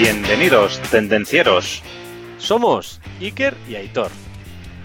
Bienvenidos, 0.00 0.80
tendencieros. 0.90 1.82
Somos 2.38 3.02
Iker 3.20 3.54
y 3.68 3.74
Aitor. 3.74 4.10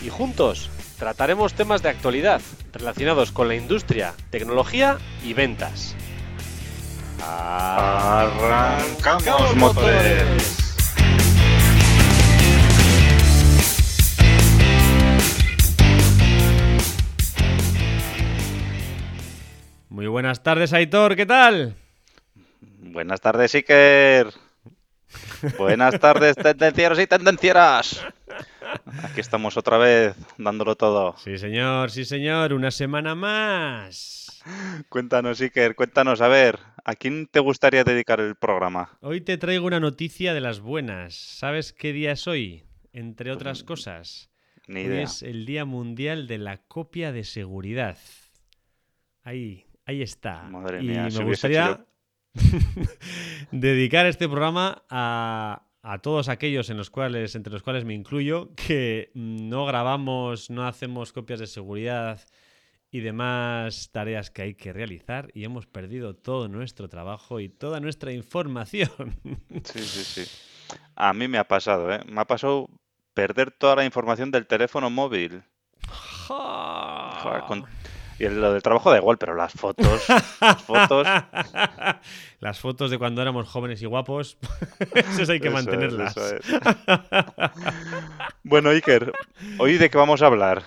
Y 0.06 0.10
juntos 0.10 0.70
trataremos 1.00 1.54
temas 1.54 1.82
de 1.82 1.88
actualidad 1.88 2.42
relacionados 2.74 3.32
con 3.32 3.48
la 3.48 3.56
industria, 3.56 4.14
tecnología 4.30 4.98
y 5.24 5.32
ventas. 5.34 5.96
Arrancamos 7.26 8.36
motores. 9.56 10.58
Muy 19.88 20.08
buenas 20.08 20.44
tardes, 20.44 20.74
Aitor, 20.74 21.16
¿qué 21.16 21.26
tal? 21.26 21.78
Buenas 22.82 23.22
tardes, 23.22 23.56
Iker. 23.56 24.45
Buenas 25.58 26.00
tardes, 26.00 26.36
tendencieros 26.36 27.00
y 27.00 27.08
tendencieras. 27.08 28.06
Aquí 29.04 29.22
estamos 29.22 29.58
otra 29.58 29.78
vez 29.78 30.16
dándolo 30.38 30.76
todo. 30.76 31.16
Sí, 31.18 31.38
señor, 31.38 31.92
sí, 31.92 32.06
señor, 32.06 32.54
una 32.54 32.72
semana 32.72 33.16
más. 33.16 34.42
Cuéntanos, 34.90 35.42
Iker, 35.42 35.76
cuéntanos, 35.76 36.22
a 36.22 36.28
ver, 36.28 36.60
¿a 36.84 36.96
quién 36.96 37.28
te 37.28 37.40
gustaría 37.40 37.84
dedicar 37.84 38.20
el 38.20 38.36
programa? 38.36 38.98
Hoy 39.02 39.22
te 39.22 39.38
traigo 39.38 39.66
una 39.66 39.80
noticia 39.80 40.34
de 40.34 40.42
las 40.42 40.60
buenas. 40.60 41.16
¿Sabes 41.16 41.74
qué 41.74 41.94
día 41.94 42.12
es 42.12 42.28
hoy? 42.28 42.64
Entre 42.94 43.32
otras 43.32 43.64
cosas. 43.64 44.30
Ni 44.68 44.82
idea. 44.82 45.04
es 45.04 45.22
el 45.22 45.46
Día 45.46 45.66
Mundial 45.66 46.28
de 46.28 46.38
la 46.38 46.58
Copia 46.58 47.12
de 47.12 47.24
Seguridad. 47.24 47.98
Ahí, 49.24 49.66
ahí 49.86 50.02
está. 50.02 50.44
Madre 50.44 50.82
y 50.82 50.88
mía, 50.88 51.08
me 51.16 51.24
gustaría 51.24 51.86
dedicar 53.52 54.06
este 54.06 54.28
programa 54.28 54.84
a, 54.90 55.64
a 55.82 56.00
todos 56.00 56.30
aquellos 56.30 56.70
en 56.70 56.78
los 56.78 56.90
cuales, 56.90 57.36
entre 57.36 57.54
los 57.54 57.64
cuales 57.64 57.86
me 57.86 57.94
incluyo, 57.94 58.50
que 58.56 59.12
no 59.14 59.66
grabamos, 59.66 60.50
no 60.50 60.68
hacemos 60.68 61.14
copias 61.14 61.40
de 61.40 61.48
seguridad 61.48 62.22
y 62.92 63.00
demás 63.02 63.90
tareas 63.92 64.32
que 64.32 64.42
hay 64.44 64.54
que 64.56 64.72
realizar 64.72 65.30
y 65.34 65.44
hemos 65.44 65.66
perdido 65.66 66.16
todo 66.16 66.48
nuestro 66.48 66.88
trabajo 66.88 67.40
y 67.40 67.50
toda 67.50 67.80
nuestra 67.80 68.12
información. 68.12 68.90
Sí, 69.64 69.80
sí, 69.80 70.24
sí. 70.24 70.76
A 70.96 71.14
mí 71.14 71.28
me 71.28 71.38
ha 71.38 71.44
pasado, 71.48 71.92
¿eh? 71.94 72.00
Me 72.08 72.22
ha 72.22 72.26
pasado 72.26 72.70
perder 73.14 73.52
toda 73.52 73.76
la 73.78 73.86
información 73.86 74.32
del 74.32 74.48
teléfono 74.48 74.90
móvil. 74.90 75.44
Joder, 76.28 77.42
con- 77.48 77.66
Y 78.18 78.30
lo 78.30 78.54
del 78.54 78.62
trabajo 78.64 78.92
da 78.92 78.98
igual, 78.98 79.18
pero 79.18 79.36
las 79.36 79.52
fotos, 79.54 80.08
las 80.40 80.64
fotos, 80.64 81.08
Las 82.40 82.60
fotos 82.60 82.92
de 82.92 82.98
cuando 82.98 83.22
éramos 83.22 83.48
jóvenes 83.50 83.82
y 83.82 83.86
guapos, 83.86 84.38
esas 84.96 85.30
hay 85.30 85.40
que 85.40 85.48
Eso 85.48 85.56
mantenerlas. 85.56 86.16
es. 86.16 86.42
Bueno, 88.44 88.70
Iker, 88.70 89.12
¿hoy 89.58 89.78
de 89.78 89.90
qué 89.90 89.98
vamos 89.98 90.22
a 90.22 90.28
hablar? 90.28 90.64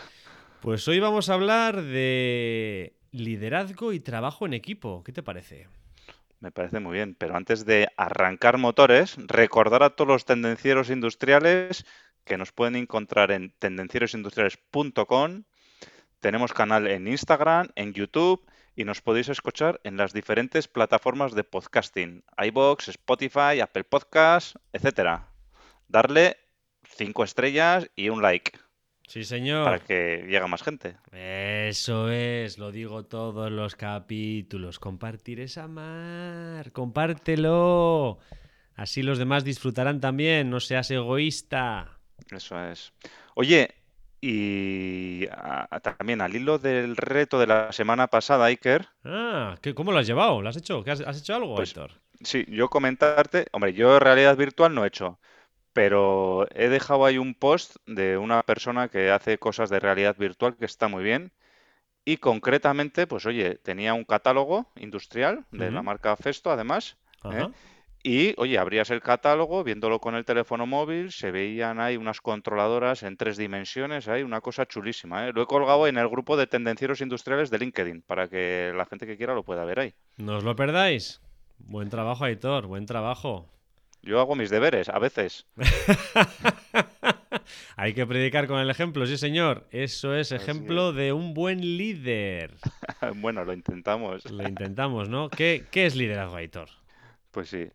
Pues 0.60 0.86
hoy 0.88 0.98
vamos 1.00 1.30
a 1.30 1.34
hablar 1.34 1.80
de 1.82 2.96
liderazgo 3.12 3.92
y 3.92 4.00
trabajo 4.00 4.44
en 4.44 4.54
equipo. 4.54 5.02
¿Qué 5.04 5.12
te 5.12 5.22
parece? 5.22 5.68
Me 6.40 6.50
parece 6.50 6.80
muy 6.80 6.94
bien, 6.94 7.14
pero 7.14 7.36
antes 7.36 7.64
de 7.64 7.88
arrancar 7.96 8.58
motores, 8.58 9.16
recordar 9.26 9.82
a 9.82 9.90
todos 9.90 10.08
los 10.08 10.24
tendencieros 10.24 10.90
industriales 10.90 11.84
que 12.24 12.36
nos 12.36 12.52
pueden 12.52 12.76
encontrar 12.76 13.30
en 13.30 13.52
tendencierosindustriales.com. 13.58 15.44
Tenemos 16.20 16.52
canal 16.52 16.86
en 16.88 17.06
Instagram, 17.06 17.68
en 17.76 17.92
YouTube 17.92 18.44
y 18.74 18.84
nos 18.84 19.00
podéis 19.00 19.28
escuchar 19.28 19.80
en 19.84 19.96
las 19.96 20.12
diferentes 20.12 20.66
plataformas 20.68 21.32
de 21.34 21.44
podcasting, 21.44 22.24
iBox, 22.44 22.88
Spotify, 22.88 23.60
Apple 23.62 23.84
Podcasts, 23.84 24.58
etcétera. 24.72 25.28
Darle 25.88 26.36
cinco 26.84 27.22
estrellas 27.24 27.88
y 27.94 28.08
un 28.08 28.20
like 28.22 28.52
Sí, 29.06 29.24
señor. 29.24 29.64
para 29.64 29.78
que 29.78 30.24
llegue 30.28 30.46
más 30.48 30.62
gente. 30.62 30.96
Eso 31.12 32.10
es, 32.10 32.58
lo 32.58 32.72
digo 32.72 33.04
todos 33.06 33.50
los 33.50 33.74
capítulos. 33.74 34.78
Compartir 34.78 35.40
es 35.40 35.56
amar. 35.56 36.72
Compártelo. 36.72 38.18
Así 38.74 39.02
los 39.02 39.18
demás 39.18 39.44
disfrutarán 39.44 40.00
también. 40.00 40.50
No 40.50 40.60
seas 40.60 40.90
egoísta. 40.90 41.98
Eso 42.30 42.62
es. 42.68 42.92
Oye, 43.34 43.74
y 44.20 45.26
a- 45.30 45.68
a- 45.70 45.80
también 45.80 46.20
al 46.20 46.34
hilo 46.36 46.58
del 46.58 46.96
reto 46.96 47.38
de 47.40 47.46
la 47.46 47.72
semana 47.72 48.08
pasada, 48.08 48.46
Iker, 48.46 48.88
Ah, 49.04 49.58
¿qué, 49.60 49.74
¿cómo 49.74 49.90
lo 49.90 49.98
has 49.98 50.06
llevado? 50.06 50.40
¿Lo 50.40 50.48
has 50.48 50.56
hecho? 50.56 50.84
¿Qué 50.84 50.92
has, 50.92 51.00
has 51.00 51.18
hecho 51.18 51.34
algo, 51.34 51.60
Pues, 51.60 51.64
Héctor? 51.64 52.00
sí, 52.22 52.44
yo 52.48 52.68
comentarte, 52.68 53.46
hombre, 53.52 53.72
yo 53.74 53.98
realidad 53.98 54.36
virtual 54.36 54.74
no 54.74 54.84
he 54.84 54.88
hecho, 54.88 55.18
pero 55.74 56.46
he 56.54 56.68
dejado 56.68 57.06
ahí 57.06 57.18
un 57.18 57.34
post 57.34 57.76
de 57.86 58.18
una 58.18 58.42
persona 58.44 58.88
que 58.90 59.10
hace 59.10 59.38
cosas 59.38 59.70
de 59.70 59.80
realidad 59.80 60.16
virtual 60.18 60.56
que 60.56 60.66
está 60.66 60.88
muy 60.88 61.04
bien. 61.04 61.32
Y 62.06 62.18
concretamente, 62.18 63.06
pues 63.06 63.26
oye, 63.26 63.56
tenía 63.56 63.94
un 63.94 64.04
catálogo 64.04 64.72
industrial 64.76 65.46
de 65.52 65.70
la 65.72 65.82
marca 65.82 66.16
Festo, 66.16 66.50
además, 66.52 66.98
¿eh? 67.30 67.48
Y, 68.08 68.32
oye, 68.38 68.56
abrías 68.56 68.88
el 68.88 69.02
catálogo, 69.02 69.62
viéndolo 69.62 70.00
con 70.00 70.14
el 70.14 70.24
teléfono 70.24 70.66
móvil, 70.66 71.12
se 71.12 71.30
veían 71.30 71.78
ahí 71.78 71.98
unas 71.98 72.22
controladoras 72.22 73.02
en 73.02 73.18
tres 73.18 73.36
dimensiones, 73.36 74.08
hay 74.08 74.22
una 74.22 74.40
cosa 74.40 74.64
chulísima, 74.64 75.28
¿eh? 75.28 75.32
Lo 75.34 75.42
he 75.42 75.46
colgado 75.46 75.86
en 75.86 75.98
el 75.98 76.08
grupo 76.08 76.38
de 76.38 76.46
tendencieros 76.46 77.02
industriales 77.02 77.50
de 77.50 77.58
LinkedIn, 77.58 78.00
para 78.00 78.26
que 78.26 78.72
la 78.74 78.86
gente 78.86 79.06
que 79.06 79.18
quiera 79.18 79.34
lo 79.34 79.42
pueda 79.42 79.62
ver 79.66 79.80
ahí. 79.80 79.94
No 80.16 80.38
os 80.38 80.42
lo 80.42 80.56
perdáis. 80.56 81.20
Buen 81.58 81.90
trabajo, 81.90 82.24
Aitor. 82.24 82.66
Buen 82.66 82.86
trabajo. 82.86 83.46
Yo 84.00 84.20
hago 84.20 84.36
mis 84.36 84.48
deberes, 84.48 84.88
a 84.88 84.98
veces. 84.98 85.46
Hay 87.76 87.92
que 87.92 88.06
predicar 88.06 88.46
con 88.46 88.58
el 88.58 88.70
ejemplo, 88.70 89.04
sí, 89.04 89.18
señor. 89.18 89.66
Eso 89.70 90.14
es 90.14 90.32
ejemplo 90.32 90.94
de 90.94 91.12
un 91.12 91.34
buen 91.34 91.76
líder. 91.76 92.54
Bueno, 93.16 93.44
lo 93.44 93.52
intentamos. 93.52 94.24
Lo 94.30 94.48
intentamos, 94.48 95.10
¿no? 95.10 95.28
¿Qué, 95.28 95.66
qué 95.70 95.84
es 95.86 95.94
liderazgo, 95.94 96.36
Aitor? 96.36 96.70
Pues 97.30 97.50
sí. 97.50 97.68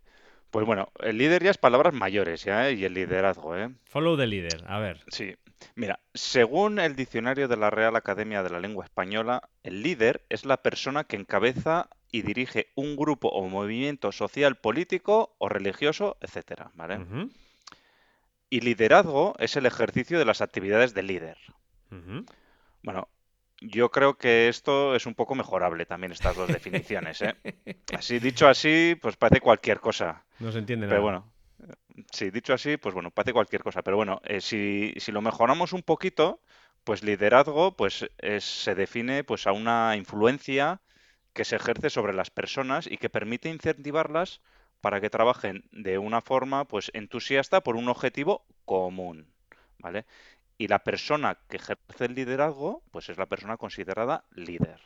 Pues 0.54 0.68
bueno, 0.68 0.90
el 1.00 1.18
líder 1.18 1.44
ya 1.44 1.50
es 1.50 1.58
palabras 1.58 1.96
mayores, 1.96 2.44
¿ya? 2.44 2.70
¿eh? 2.70 2.74
Y 2.74 2.86
el 2.86 2.94
liderazgo, 2.94 3.58
¿eh? 3.58 3.72
Follow 3.86 4.16
the 4.16 4.28
leader. 4.28 4.64
A 4.68 4.78
ver. 4.78 5.04
Sí. 5.08 5.36
Mira, 5.74 6.00
según 6.14 6.78
el 6.78 6.96
diccionario 6.96 7.48
de 7.48 7.58
la 7.58 7.72
Real 7.72 7.96
Academia 7.96 8.44
de 8.44 8.52
la 8.52 8.60
Lengua 8.60 8.86
Española, 8.86 9.50
el 9.64 9.82
líder 9.82 10.22
es 10.30 10.46
la 10.46 10.58
persona 10.58 11.06
que 11.06 11.16
encabeza 11.16 11.90
y 12.12 12.22
dirige 12.22 12.68
un 12.76 12.96
grupo 12.96 13.30
o 13.30 13.50
movimiento 13.50 14.12
social, 14.12 14.56
político 14.56 15.34
o 15.40 15.50
religioso, 15.50 16.18
etcétera, 16.22 16.70
¿vale? 16.76 17.00
Y 18.52 18.60
liderazgo 18.60 19.34
es 19.40 19.56
el 19.56 19.66
ejercicio 19.66 20.20
de 20.20 20.26
las 20.26 20.42
actividades 20.42 20.94
del 20.94 21.08
líder. 21.08 21.40
Bueno, 22.84 23.08
yo 23.60 23.90
creo 23.90 24.18
que 24.18 24.50
esto 24.50 24.96
es 24.96 25.06
un 25.06 25.16
poco 25.16 25.36
mejorable 25.36 25.86
también, 25.86 26.12
estas 26.12 26.36
dos 26.36 26.48
definiciones, 26.48 27.22
¿eh? 27.22 27.36
Así, 27.98 28.20
dicho 28.20 28.48
así, 28.48 28.98
pues 29.02 29.16
parece 29.16 29.42
cualquier 29.42 29.80
cosa. 29.80 30.24
No 30.44 30.52
se 30.52 30.60
entiende 30.60 30.88
Pero 30.88 31.02
bueno, 31.02 31.34
sí, 32.12 32.30
dicho 32.32 32.54
así, 32.54 32.78
pues 32.78 32.94
bueno, 32.94 33.12
parece 33.12 33.34
cualquier 33.34 33.64
cosa. 33.64 33.82
Pero 33.84 33.98
bueno, 33.98 34.22
eh, 34.26 34.42
si, 34.42 34.94
si 34.98 35.12
lo 35.12 35.22
mejoramos 35.22 35.74
un 35.74 35.84
poquito, 35.84 36.42
pues 36.84 37.04
liderazgo, 37.04 37.76
pues 37.76 38.08
es- 38.20 38.44
se 38.46 38.76
define 38.76 39.24
pues 39.24 39.48
a 39.48 39.52
una 39.54 39.96
influencia 39.96 40.82
que 41.34 41.46
se 41.46 41.56
ejerce 41.58 41.90
sobre 41.90 42.14
las 42.14 42.30
personas 42.32 42.88
y 42.88 42.98
que 42.98 43.10
permite 43.10 43.50
incentivarlas 43.50 44.42
para 44.82 45.02
que 45.02 45.10
trabajen 45.10 45.64
de 45.72 45.98
una 45.98 46.22
forma 46.22 46.66
pues 46.66 46.92
entusiasta 46.94 47.62
por 47.62 47.76
un 47.76 47.90
objetivo 47.90 48.46
común, 48.66 49.28
¿vale? 49.80 50.06
Y 50.58 50.68
la 50.70 50.80
persona 50.84 51.40
que 51.50 51.58
ejerce 51.58 52.06
el 52.06 52.16
liderazgo, 52.16 52.84
pues 52.92 53.10
es 53.10 53.18
la 53.18 53.28
persona 53.28 53.58
considerada 53.58 54.26
líder. 54.32 54.82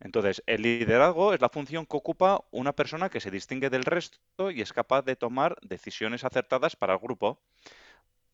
Entonces, 0.00 0.42
el 0.46 0.62
liderazgo 0.62 1.34
es 1.34 1.40
la 1.40 1.48
función 1.48 1.86
que 1.86 1.96
ocupa 1.96 2.44
una 2.50 2.72
persona 2.72 3.08
que 3.08 3.20
se 3.20 3.30
distingue 3.30 3.70
del 3.70 3.84
resto 3.84 4.50
y 4.50 4.60
es 4.60 4.72
capaz 4.72 5.02
de 5.02 5.16
tomar 5.16 5.56
decisiones 5.62 6.24
acertadas 6.24 6.76
para 6.76 6.94
el 6.94 6.98
grupo, 6.98 7.40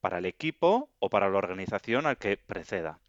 para 0.00 0.18
el 0.18 0.26
equipo 0.26 0.90
o 0.98 1.10
para 1.10 1.28
la 1.28 1.38
organización 1.38 2.06
al 2.06 2.18
que 2.18 2.36
preceda. 2.36 3.00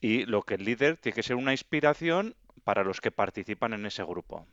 Y 0.00 0.24
lo 0.26 0.42
que 0.42 0.54
el 0.54 0.64
líder 0.64 0.96
tiene 0.96 1.14
que 1.14 1.22
ser 1.22 1.36
una 1.36 1.52
inspiración 1.52 2.36
para 2.64 2.84
los 2.84 3.00
que 3.00 3.10
participan 3.10 3.72
en 3.72 3.86
ese 3.86 4.04
grupo. 4.04 4.46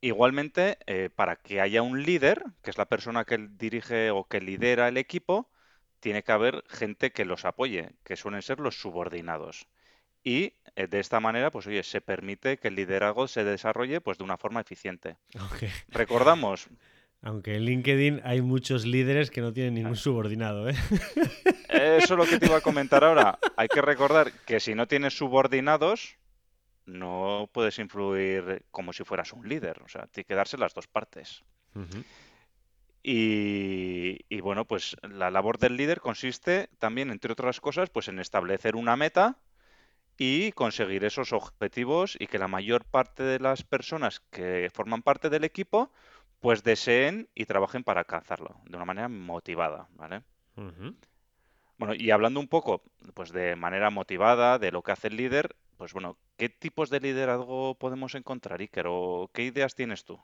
Igualmente, 0.00 0.78
eh, 0.86 1.10
para 1.10 1.36
que 1.36 1.60
haya 1.60 1.82
un 1.82 2.04
líder, 2.04 2.44
que 2.62 2.70
es 2.70 2.78
la 2.78 2.86
persona 2.86 3.24
que 3.24 3.48
dirige 3.58 4.10
o 4.10 4.24
que 4.24 4.40
lidera 4.40 4.86
el 4.88 4.96
equipo, 4.96 5.50
tiene 6.00 6.22
que 6.22 6.32
haber 6.32 6.62
gente 6.68 7.10
que 7.10 7.24
los 7.24 7.44
apoye, 7.44 7.90
que 8.04 8.16
suelen 8.16 8.42
ser 8.42 8.60
los 8.60 8.80
subordinados. 8.80 9.66
Y 10.28 10.52
eh, 10.76 10.86
de 10.88 11.00
esta 11.00 11.20
manera, 11.20 11.50
pues 11.50 11.66
oye, 11.68 11.82
se 11.82 12.02
permite 12.02 12.58
que 12.58 12.68
el 12.68 12.74
liderazgo 12.74 13.26
se 13.28 13.44
desarrolle 13.44 14.02
pues 14.02 14.18
de 14.18 14.24
una 14.24 14.36
forma 14.36 14.60
eficiente. 14.60 15.16
Recordamos, 15.88 16.68
aunque 17.22 17.54
en 17.54 17.64
LinkedIn 17.64 18.20
hay 18.24 18.42
muchos 18.42 18.84
líderes 18.84 19.30
que 19.30 19.40
no 19.40 19.54
tienen 19.54 19.72
ningún 19.72 19.96
subordinado, 19.96 20.68
¿eh? 20.68 20.74
eso 21.70 22.12
es 22.14 22.18
lo 22.18 22.26
que 22.26 22.38
te 22.38 22.44
iba 22.44 22.58
a 22.58 22.60
comentar 22.60 23.04
ahora. 23.04 23.38
Hay 23.56 23.68
que 23.68 23.80
recordar 23.80 24.30
que 24.44 24.60
si 24.60 24.74
no 24.74 24.86
tienes 24.86 25.16
subordinados, 25.16 26.18
no 26.84 27.48
puedes 27.50 27.78
influir 27.78 28.66
como 28.70 28.92
si 28.92 29.04
fueras 29.04 29.32
un 29.32 29.48
líder. 29.48 29.80
O 29.82 29.88
sea, 29.88 30.08
tiene 30.08 30.26
que 30.26 30.34
darse 30.34 30.58
las 30.58 30.74
dos 30.74 30.86
partes. 30.86 31.42
Y, 33.02 34.26
y 34.28 34.40
bueno, 34.42 34.66
pues 34.66 34.94
la 35.02 35.30
labor 35.30 35.58
del 35.58 35.76
líder 35.76 36.00
consiste 36.00 36.68
también, 36.78 37.10
entre 37.10 37.32
otras 37.32 37.62
cosas, 37.62 37.88
pues 37.88 38.08
en 38.08 38.18
establecer 38.18 38.76
una 38.76 38.94
meta 38.94 39.38
y 40.18 40.50
conseguir 40.52 41.04
esos 41.04 41.32
objetivos 41.32 42.16
y 42.18 42.26
que 42.26 42.38
la 42.38 42.48
mayor 42.48 42.84
parte 42.84 43.22
de 43.22 43.38
las 43.38 43.62
personas 43.62 44.20
que 44.30 44.68
forman 44.74 45.02
parte 45.02 45.30
del 45.30 45.44
equipo 45.44 45.92
pues 46.40 46.64
deseen 46.64 47.28
y 47.34 47.46
trabajen 47.46 47.84
para 47.84 48.00
alcanzarlo 48.00 48.60
de 48.68 48.76
una 48.76 48.84
manera 48.84 49.08
motivada, 49.08 49.88
¿vale? 49.94 50.22
Bueno, 51.78 51.94
y 51.94 52.10
hablando 52.10 52.40
un 52.40 52.48
poco 52.48 52.82
pues 53.14 53.30
de 53.32 53.54
manera 53.54 53.90
motivada 53.90 54.58
de 54.58 54.72
lo 54.72 54.82
que 54.82 54.92
hace 54.92 55.06
el 55.08 55.16
líder, 55.16 55.54
pues 55.76 55.92
bueno, 55.92 56.18
¿qué 56.36 56.48
tipos 56.48 56.90
de 56.90 56.98
liderazgo 56.98 57.76
podemos 57.76 58.16
encontrar, 58.16 58.60
Iker? 58.60 58.86
¿O 58.88 59.30
qué 59.32 59.44
ideas 59.44 59.76
tienes 59.76 60.04
tú? 60.04 60.20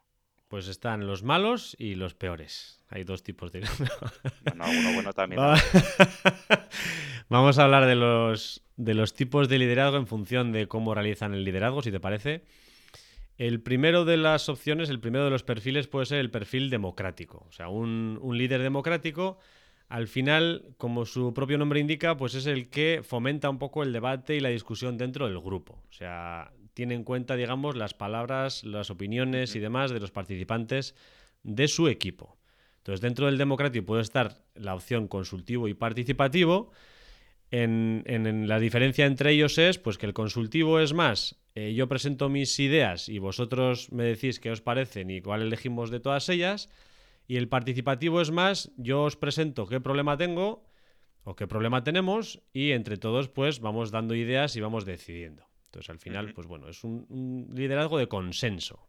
Pues 0.49 0.67
están 0.67 1.07
los 1.07 1.23
malos 1.23 1.77
y 1.79 1.95
los 1.95 2.15
peores. 2.15 2.83
Hay 2.89 3.05
dos 3.05 3.23
tipos 3.23 3.53
de... 3.53 3.61
Bueno, 4.45 4.65
alguno 4.65 4.93
bueno 4.93 5.13
también. 5.13 5.41
Vamos 7.29 7.59
a 7.59 7.65
hablar 7.65 7.87
de 7.87 7.95
los, 7.95 8.63
de 8.77 8.95
los 8.95 9.15
tipos 9.15 9.49
de 9.49 9.59
liderazgo 9.59 9.97
en 9.97 10.07
función 10.07 10.53
de 10.53 10.69
cómo 10.69 10.95
realizan 10.95 11.35
el 11.35 11.45
liderazgo, 11.45 11.83
si 11.83 11.91
te 11.91 12.01
parece. 12.01 12.45
El 13.39 13.61
primero 13.61 14.05
de 14.05 14.17
las 14.17 14.49
opciones, 14.49 14.91
el 14.91 15.01
primero 15.01 15.25
de 15.25 15.31
los 15.31 15.43
perfiles 15.43 15.89
puede 15.89 16.07
ser 16.07 16.19
el 16.19 16.31
perfil 16.31 16.71
democrático. 16.71 17.47
O 17.49 17.53
sea, 17.53 17.69
un, 17.69 18.19
un 18.23 18.39
líder 18.39 18.63
democrático, 18.63 19.39
al 19.89 20.07
final, 20.07 20.75
como 20.77 21.05
su 21.07 21.35
propio 21.35 21.59
nombre 21.59 21.81
indica, 21.81 22.17
pues 22.17 22.35
es 22.35 22.47
el 22.47 22.69
que 22.69 23.01
fomenta 23.03 23.51
un 23.51 23.59
poco 23.59 23.83
el 23.83 23.93
debate 23.93 24.37
y 24.37 24.41
la 24.41 24.51
discusión 24.51 24.99
dentro 24.99 25.27
del 25.27 25.41
grupo. 25.41 25.83
O 25.89 25.93
sea, 25.93 26.53
tiene 26.75 26.95
en 26.95 27.05
cuenta, 27.05 27.37
digamos, 27.37 27.77
las 27.77 27.95
palabras, 27.95 28.65
las 28.65 28.91
opiniones 28.91 29.57
y 29.57 29.61
demás 29.61 29.91
de 29.91 30.01
los 30.01 30.11
participantes 30.11 30.95
de 31.43 31.69
su 31.69 31.89
equipo. 31.89 32.37
Entonces, 32.79 33.01
dentro 33.01 33.27
del 33.27 33.39
democrático 33.39 33.87
puede 33.87 34.03
estar 34.03 34.43
la 34.55 34.75
opción 34.75 35.09
consultivo 35.09 35.69
y 35.69 35.75
participativo. 35.75 36.71
En, 37.51 38.03
en- 38.07 38.27
en 38.27 38.49
la 38.49 38.59
diferencia 38.59 39.07
entre 39.07 39.31
ellos 39.33 39.59
es 39.59 39.79
pues 39.79 39.97
que 39.99 40.07
el 40.07 40.15
consultivo 40.15 40.81
es 40.81 40.93
más, 40.93 41.39
eh, 41.55 41.73
yo 41.75 41.89
presento 41.89 42.29
mis 42.29 42.59
ideas 42.59 43.09
y 43.09 43.19
vosotros 43.19 43.93
me 43.93 44.05
decís 44.05 44.41
qué 44.41 44.51
os 44.51 44.61
parecen 44.61 45.11
y 45.11 45.21
cuál 45.21 45.43
elegimos 45.43 45.91
de 45.91 46.01
todas 46.01 46.29
ellas. 46.29 46.69
Y 47.29 47.37
el 47.37 47.49
participativo 47.49 48.21
es 48.21 48.31
más, 48.31 48.71
yo 48.77 49.05
os 49.05 49.17
presento 49.17 49.67
qué 49.67 49.81
problema 49.81 50.17
tengo 50.17 50.65
o 51.23 51.37
qué 51.37 51.47
problema 51.47 51.83
tenemos 51.85 52.43
y 52.53 52.73
entre 52.73 52.97
todos 52.99 53.29
pues 53.29 53.61
vamos 53.61 53.91
dando 53.91 54.15
ideas 54.15 54.57
y 54.57 54.61
vamos 54.61 54.85
decidiendo. 54.85 55.47
Entonces 55.67 55.91
al 55.91 55.99
final 55.99 56.33
pues 56.35 56.47
bueno, 56.47 56.69
es 56.69 56.83
un, 56.85 57.07
un 57.09 57.49
liderazgo 57.55 57.99
de 57.99 58.09
consenso 58.09 58.89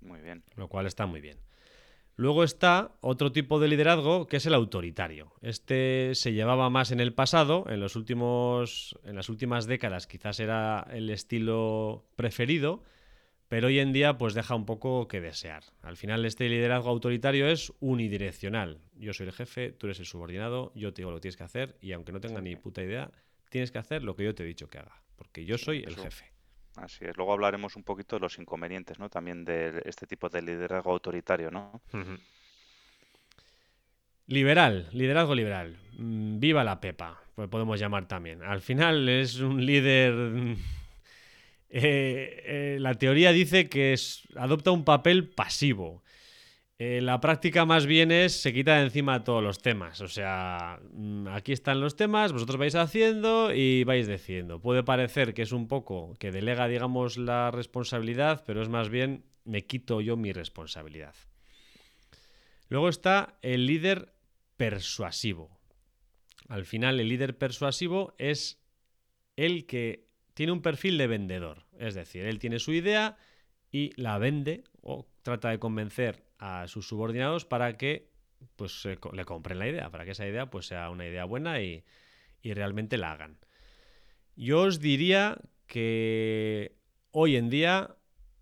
Muy 0.00 0.20
bien. 0.20 0.42
lo 0.56 0.68
cual 0.68 0.86
está 0.86 1.06
muy 1.06 1.20
bien. 1.20 1.38
Luego 2.16 2.44
está 2.44 2.92
otro 3.00 3.32
tipo 3.32 3.58
de 3.58 3.68
liderazgo 3.68 4.26
que 4.26 4.36
es 4.36 4.46
el 4.46 4.54
autoritario. 4.54 5.32
Este 5.40 6.14
se 6.14 6.32
llevaba 6.32 6.68
más 6.68 6.90
en 6.90 7.00
el 7.00 7.14
pasado, 7.14 7.64
en 7.68 7.80
los 7.80 7.96
últimos 7.96 8.98
en 9.04 9.16
las 9.16 9.28
últimas 9.28 9.66
décadas 9.66 10.06
quizás 10.06 10.38
era 10.38 10.86
el 10.92 11.08
estilo 11.08 12.04
preferido, 12.16 12.82
pero 13.48 13.68
hoy 13.68 13.78
en 13.78 13.92
día 13.92 14.18
pues 14.18 14.34
deja 14.34 14.54
un 14.54 14.66
poco 14.66 15.08
que 15.08 15.20
desear. 15.20 15.64
Al 15.80 15.96
final 15.96 16.24
este 16.26 16.48
liderazgo 16.48 16.90
autoritario 16.90 17.48
es 17.48 17.72
unidireccional. 17.80 18.78
Yo 18.94 19.14
soy 19.14 19.26
el 19.26 19.32
jefe, 19.32 19.72
tú 19.72 19.86
eres 19.86 19.98
el 19.98 20.06
subordinado, 20.06 20.72
yo 20.74 20.92
te 20.92 21.02
digo 21.02 21.10
lo 21.10 21.16
que 21.16 21.22
tienes 21.22 21.36
que 21.36 21.44
hacer 21.44 21.76
y 21.80 21.92
aunque 21.92 22.12
no 22.12 22.20
tenga 22.20 22.42
ni 22.42 22.56
puta 22.56 22.82
idea, 22.82 23.10
tienes 23.48 23.70
que 23.70 23.78
hacer 23.78 24.02
lo 24.02 24.16
que 24.16 24.24
yo 24.24 24.34
te 24.34 24.42
he 24.42 24.46
dicho 24.46 24.68
que 24.68 24.78
haga, 24.78 25.02
porque 25.16 25.46
yo 25.46 25.56
soy 25.56 25.82
el 25.86 25.96
jefe. 25.96 26.31
Así 26.76 27.04
es. 27.04 27.16
Luego 27.16 27.32
hablaremos 27.34 27.76
un 27.76 27.82
poquito 27.84 28.16
de 28.16 28.20
los 28.20 28.38
inconvenientes, 28.38 28.98
¿no? 28.98 29.08
También 29.10 29.44
de 29.44 29.82
este 29.84 30.06
tipo 30.06 30.28
de 30.28 30.42
liderazgo 30.42 30.90
autoritario, 30.92 31.50
¿no? 31.50 31.80
Liberal, 34.26 34.88
liderazgo 34.92 35.34
liberal. 35.34 35.76
Mm, 35.98 36.38
Viva 36.38 36.64
la 36.64 36.80
Pepa, 36.80 37.20
pues 37.34 37.48
podemos 37.48 37.78
llamar 37.78 38.06
también. 38.08 38.42
Al 38.42 38.62
final 38.62 39.08
es 39.08 39.36
un 39.40 39.64
líder. 39.64 40.12
mm, 40.14 40.52
eh, 41.70 42.42
eh, 42.44 42.76
la 42.80 42.94
teoría 42.94 43.32
dice 43.32 43.68
que 43.68 43.92
es- 43.92 44.22
adopta 44.36 44.70
un 44.70 44.84
papel 44.84 45.28
pasivo. 45.28 46.02
Eh, 46.84 47.00
la 47.00 47.20
práctica 47.20 47.64
más 47.64 47.86
bien 47.86 48.10
es 48.10 48.32
se 48.32 48.52
quita 48.52 48.78
de 48.78 48.82
encima 48.82 49.22
todos 49.22 49.40
los 49.40 49.62
temas. 49.62 50.00
O 50.00 50.08
sea, 50.08 50.80
mm, 50.92 51.28
aquí 51.28 51.52
están 51.52 51.80
los 51.80 51.94
temas, 51.94 52.32
vosotros 52.32 52.58
vais 52.58 52.74
haciendo 52.74 53.54
y 53.54 53.84
vais 53.84 54.08
decidiendo. 54.08 54.60
Puede 54.60 54.82
parecer 54.82 55.32
que 55.32 55.42
es 55.42 55.52
un 55.52 55.68
poco 55.68 56.16
que 56.18 56.32
delega, 56.32 56.66
digamos, 56.66 57.18
la 57.18 57.52
responsabilidad, 57.52 58.42
pero 58.44 58.62
es 58.62 58.68
más 58.68 58.88
bien 58.88 59.24
me 59.44 59.64
quito 59.64 60.00
yo 60.00 60.16
mi 60.16 60.32
responsabilidad. 60.32 61.14
Luego 62.68 62.88
está 62.88 63.38
el 63.42 63.66
líder 63.66 64.12
persuasivo. 64.56 65.56
Al 66.48 66.64
final, 66.64 66.98
el 66.98 67.08
líder 67.08 67.38
persuasivo 67.38 68.12
es 68.18 68.60
el 69.36 69.66
que 69.66 70.08
tiene 70.34 70.50
un 70.50 70.62
perfil 70.62 70.98
de 70.98 71.06
vendedor. 71.06 71.64
Es 71.78 71.94
decir, 71.94 72.24
él 72.24 72.40
tiene 72.40 72.58
su 72.58 72.72
idea 72.72 73.18
y 73.70 73.92
la 73.94 74.18
vende 74.18 74.64
o 74.80 75.06
trata 75.22 75.50
de 75.50 75.60
convencer 75.60 76.31
a 76.42 76.66
sus 76.66 76.88
subordinados 76.88 77.44
para 77.44 77.76
que 77.76 78.10
pues, 78.56 78.84
le 79.12 79.24
compren 79.24 79.60
la 79.60 79.68
idea, 79.68 79.90
para 79.90 80.04
que 80.04 80.10
esa 80.10 80.26
idea 80.26 80.50
pues, 80.50 80.66
sea 80.66 80.90
una 80.90 81.06
idea 81.06 81.24
buena 81.24 81.62
y, 81.62 81.84
y 82.42 82.52
realmente 82.52 82.98
la 82.98 83.12
hagan. 83.12 83.38
Yo 84.34 84.62
os 84.62 84.80
diría 84.80 85.38
que 85.68 86.74
hoy 87.12 87.36
en 87.36 87.48
día, 87.48 87.94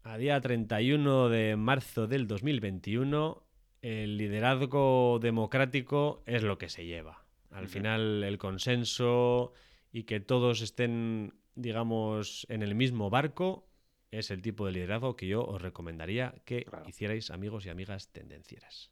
a 0.02 0.16
día 0.16 0.40
31 0.40 1.28
de 1.28 1.56
marzo 1.56 2.06
del 2.06 2.26
2021, 2.26 3.44
el 3.82 4.16
liderazgo 4.16 5.18
democrático 5.20 6.22
es 6.24 6.42
lo 6.42 6.56
que 6.56 6.70
se 6.70 6.86
lleva. 6.86 7.26
Al 7.50 7.68
final, 7.68 8.24
el 8.24 8.38
consenso 8.38 9.52
y 9.92 10.04
que 10.04 10.20
todos 10.20 10.62
estén, 10.62 11.34
digamos, 11.54 12.46
en 12.48 12.62
el 12.62 12.74
mismo 12.74 13.10
barco 13.10 13.66
es 14.12 14.30
el 14.30 14.42
tipo 14.42 14.66
de 14.66 14.72
liderazgo 14.72 15.16
que 15.16 15.26
yo 15.28 15.44
os 15.44 15.60
recomendaría 15.62 16.34
que 16.44 16.70
Claro. 16.70 16.86
hicierais 16.86 17.30
amigos 17.30 17.66
y 17.66 17.70
amigas 17.70 18.08
tendencieras. 18.12 18.90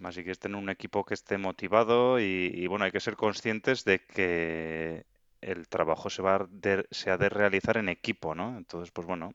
Más 0.00 0.14
si 0.14 0.22
quieres 0.22 0.38
tener 0.40 0.56
un 0.58 0.68
equipo 0.70 1.04
que 1.04 1.14
esté 1.14 1.38
motivado 1.38 2.18
y, 2.20 2.50
y, 2.54 2.66
bueno, 2.66 2.84
hay 2.84 2.92
que 2.92 3.00
ser 3.00 3.16
conscientes 3.16 3.84
de 3.84 4.00
que 4.04 5.06
el 5.40 5.68
trabajo 5.68 6.10
se 6.10 6.22
va 6.22 6.36
a 6.36 6.46
de, 6.50 6.86
se 6.90 7.10
ha 7.10 7.16
de 7.18 7.28
realizar 7.28 7.76
en 7.76 7.88
equipo, 7.88 8.34
¿no? 8.34 8.56
Entonces, 8.56 8.90
pues 8.92 9.06
bueno, 9.06 9.34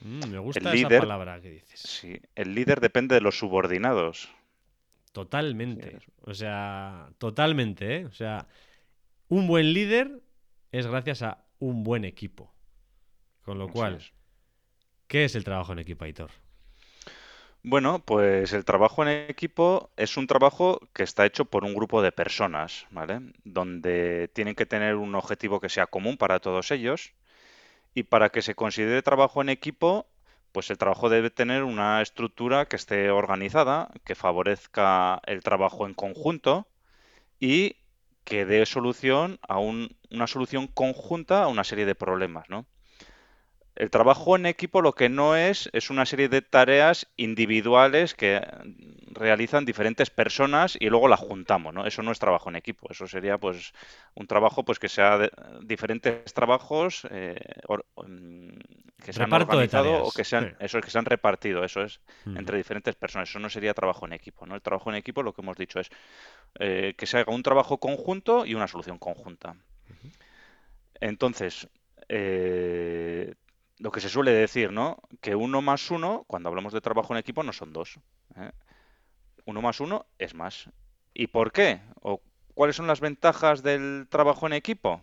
Mm, 0.00 0.30
me 0.30 0.38
gusta 0.40 0.58
el 0.58 0.72
esa 0.72 0.90
líder, 0.90 0.92
palabra 0.92 1.40
que 1.40 1.50
dices. 1.50 1.80
sí, 1.84 2.20
el 2.36 2.54
líder 2.54 2.80
depende 2.80 3.14
de 3.16 3.20
los 3.22 3.38
subordinados. 3.38 4.28
Así 4.28 4.38
Totalmente. 5.12 5.98
O 6.22 6.34
sea, 6.34 7.10
totalmente, 7.18 7.96
¿eh? 7.98 8.04
O 8.06 8.12
sea, 8.12 8.48
un 9.28 9.46
buen 9.48 9.72
líder 9.74 10.22
es 10.72 10.86
gracias 10.86 11.22
a 11.22 11.46
un 11.60 11.84
buen 11.84 12.04
equipo. 12.04 12.54
Con 13.42 13.58
lo 13.58 13.68
Así 13.68 13.70
cual, 13.70 13.94
es. 13.94 14.12
¿Qué 15.08 15.24
es 15.24 15.34
el 15.34 15.44
trabajo 15.44 15.72
en 15.72 15.80
equipo, 15.80 16.04
Aitor? 16.04 16.30
Bueno, 17.62 18.00
pues 18.04 18.52
el 18.52 18.64
trabajo 18.64 19.02
en 19.02 19.08
equipo 19.30 19.90
es 19.96 20.16
un 20.16 20.26
trabajo 20.26 20.80
que 20.92 21.02
está 21.02 21.26
hecho 21.26 21.44
por 21.44 21.64
un 21.64 21.74
grupo 21.74 22.02
de 22.02 22.12
personas, 22.12 22.86
¿vale? 22.90 23.20
Donde 23.44 24.28
tienen 24.34 24.54
que 24.54 24.66
tener 24.66 24.94
un 24.96 25.14
objetivo 25.14 25.60
que 25.60 25.68
sea 25.68 25.86
común 25.86 26.16
para 26.16 26.40
todos 26.40 26.70
ellos 26.70 27.12
y 27.94 28.04
para 28.04 28.30
que 28.30 28.42
se 28.42 28.54
considere 28.56 29.02
trabajo 29.02 29.42
en 29.42 29.50
equipo, 29.50 30.06
pues 30.52 30.70
el 30.70 30.78
trabajo 30.78 31.08
debe 31.10 31.30
tener 31.30 31.64
una 31.64 32.02
estructura 32.02 32.66
que 32.66 32.76
esté 32.76 33.10
organizada, 33.10 33.90
que 34.04 34.14
favorezca 34.16 35.20
el 35.26 35.42
trabajo 35.42 35.86
en 35.86 35.94
conjunto 35.94 36.68
y 37.40 37.76
que 38.24 38.46
dé 38.46 38.66
solución 38.66 39.38
a 39.48 39.58
un- 39.58 39.96
una 40.10 40.26
solución 40.28 40.68
conjunta 40.68 41.44
a 41.44 41.48
una 41.48 41.64
serie 41.64 41.86
de 41.86 41.94
problemas, 41.96 42.48
¿no? 42.50 42.66
El 43.78 43.90
trabajo 43.90 44.34
en 44.36 44.44
equipo 44.46 44.82
lo 44.82 44.92
que 44.94 45.08
no 45.08 45.36
es 45.36 45.70
es 45.72 45.88
una 45.88 46.04
serie 46.04 46.28
de 46.28 46.42
tareas 46.42 47.06
individuales 47.16 48.14
que 48.14 48.42
realizan 49.12 49.64
diferentes 49.64 50.10
personas 50.10 50.76
y 50.80 50.88
luego 50.90 51.06
las 51.08 51.20
juntamos, 51.20 51.72
¿no? 51.72 51.86
Eso 51.86 52.02
no 52.02 52.10
es 52.10 52.18
trabajo 52.18 52.50
en 52.50 52.56
equipo, 52.56 52.88
eso 52.90 53.06
sería 53.06 53.38
pues 53.38 53.72
un 54.14 54.26
trabajo 54.26 54.64
pues 54.64 54.80
que 54.80 54.88
sea 54.88 55.16
de- 55.18 55.30
diferentes 55.62 56.34
trabajos 56.34 57.06
eh, 57.12 57.36
or- 57.68 57.86
que 59.04 59.12
se 59.12 59.22
han 59.22 59.32
organizado 59.32 59.92
o 60.06 60.12
tareas. 60.12 60.14
que 60.16 60.24
se 60.24 60.36
han, 60.36 60.46
Sí. 60.50 60.56
eso 60.66 60.78
es 60.78 60.84
que 60.84 60.90
se 60.90 60.98
han 60.98 61.04
repartido, 61.14 61.64
eso 61.64 61.82
es 61.82 62.00
entre 62.34 62.56
diferentes 62.58 62.94
personas. 62.96 63.28
Eso 63.30 63.38
no 63.38 63.50
sería 63.50 63.74
trabajo 63.74 64.06
en 64.06 64.12
equipo, 64.12 64.46
¿no? 64.46 64.54
El 64.54 64.62
trabajo 64.62 64.90
en 64.90 64.96
equipo 64.96 65.22
lo 65.22 65.32
que 65.32 65.42
hemos 65.42 65.56
dicho 65.56 65.80
es 65.80 65.88
eh, 66.60 66.94
que 66.98 67.06
se 67.06 67.18
haga 67.18 67.32
un 67.34 67.42
trabajo 67.44 67.78
conjunto 67.78 68.46
y 68.46 68.54
una 68.54 68.68
solución 68.68 68.98
conjunta. 68.98 69.56
Entonces, 71.00 71.68
eh, 72.08 73.34
lo 73.78 73.90
que 73.90 74.00
se 74.00 74.08
suele 74.08 74.32
decir, 74.32 74.72
¿no? 74.72 74.98
Que 75.20 75.34
uno 75.34 75.62
más 75.62 75.90
uno, 75.90 76.24
cuando 76.26 76.48
hablamos 76.48 76.72
de 76.72 76.80
trabajo 76.80 77.12
en 77.12 77.18
equipo, 77.18 77.42
no 77.42 77.52
son 77.52 77.72
dos. 77.72 77.98
¿eh? 78.36 78.50
Uno 79.44 79.62
más 79.62 79.80
uno 79.80 80.06
es 80.18 80.34
más. 80.34 80.68
¿Y 81.14 81.28
por 81.28 81.52
qué? 81.52 81.80
¿O 82.02 82.20
cuáles 82.54 82.76
son 82.76 82.86
las 82.86 83.00
ventajas 83.00 83.62
del 83.62 84.06
trabajo 84.10 84.46
en 84.46 84.52
equipo? 84.52 85.02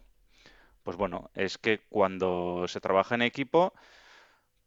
Pues 0.84 0.98
bueno, 0.98 1.32
es 1.34 1.58
que 1.58 1.79
cuando 1.89 2.65
se 2.67 2.79
trabaja 2.79 3.15
en 3.15 3.22
equipo, 3.22 3.74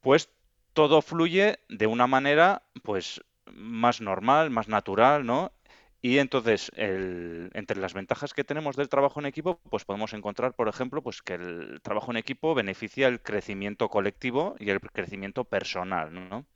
pues 0.01 0.31
todo 0.73 1.03
fluye 1.03 1.61
de 1.69 1.87
una 1.87 2.07
manera, 2.07 2.63
pues, 2.83 3.23
más 3.53 4.01
normal, 4.01 4.51
más 4.51 4.69
natural, 4.69 5.25
¿no? 5.27 5.53
Y 6.01 6.19
entonces, 6.19 6.71
el- 6.77 7.51
entre 7.55 7.79
las 7.81 7.93
ventajas 7.95 8.33
que 8.33 8.45
tenemos 8.45 8.77
del 8.77 8.89
trabajo 8.89 9.19
en 9.21 9.27
equipo, 9.27 9.61
pues 9.71 9.85
podemos 9.85 10.13
encontrar, 10.13 10.55
por 10.55 10.69
ejemplo, 10.69 11.03
pues 11.03 11.23
que 11.23 11.35
el 11.35 11.81
trabajo 11.83 12.11
en 12.13 12.17
equipo 12.19 12.55
beneficia 12.55 13.09
el 13.09 13.21
crecimiento 13.23 13.89
colectivo 13.89 14.55
y 14.61 14.71
el 14.71 14.81
crecimiento 14.81 15.45
personal, 15.45 16.13
¿no? 16.15 16.47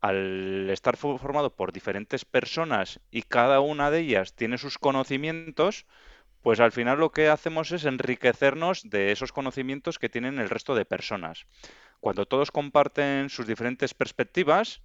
Al 0.00 0.68
estar 0.70 0.96
fo- 0.96 1.18
formado 1.18 1.54
por 1.56 1.72
diferentes 1.72 2.24
personas 2.24 3.00
y 3.10 3.22
cada 3.22 3.60
una 3.60 3.90
de 3.90 4.00
ellas 4.00 4.34
tiene 4.34 4.58
sus 4.58 4.78
conocimientos, 4.78 5.86
pues 6.42 6.60
al 6.60 6.72
final 6.72 6.98
lo 7.00 7.12
que 7.12 7.28
hacemos 7.28 7.72
es 7.72 7.84
enriquecernos 7.84 8.88
de 8.90 9.12
esos 9.12 9.32
conocimientos 9.32 9.98
que 9.98 10.08
tienen 10.10 10.38
el 10.38 10.50
resto 10.50 10.74
de 10.74 10.84
personas. 10.86 11.46
Cuando 12.00 12.26
todos 12.26 12.50
comparten 12.50 13.28
sus 13.30 13.46
diferentes 13.46 13.94
perspectivas, 13.94 14.82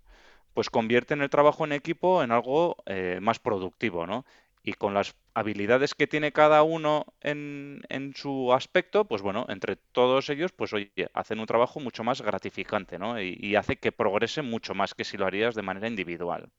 pues 0.53 0.69
convierten 0.69 1.21
el 1.21 1.29
trabajo 1.29 1.65
en 1.65 1.71
equipo 1.71 2.23
en 2.23 2.31
algo 2.31 2.77
eh, 2.85 3.19
más 3.21 3.39
productivo, 3.39 4.05
¿no? 4.05 4.25
Y 4.63 4.73
con 4.73 4.93
las 4.93 5.15
habilidades 5.33 5.93
que 5.93 6.07
tiene 6.07 6.31
cada 6.31 6.63
uno 6.63 7.05
en, 7.21 7.81
en 7.89 8.15
su 8.15 8.53
aspecto, 8.53 9.03
pues 9.05 9.21
bueno, 9.21 9.45
entre 9.49 9.75
todos 9.75 10.29
ellos, 10.29 10.53
pues 10.53 10.71
oye, 10.71 10.91
hacen 11.13 11.39
un 11.39 11.45
trabajo 11.45 11.81
mucho 11.81 12.03
más 12.03 12.21
gratificante, 12.21 12.97
¿no? 12.97 13.21
Y, 13.21 13.55
hace 13.55 13.75
que 13.75 13.91
progrese 13.91 14.41
mucho 14.41 14.73
más 14.73 14.93
que 14.93 15.03
si 15.03 15.17
lo 15.17 15.25
harías 15.25 15.55
de 15.55 15.63
manera 15.63 15.87
individual. 15.87 16.49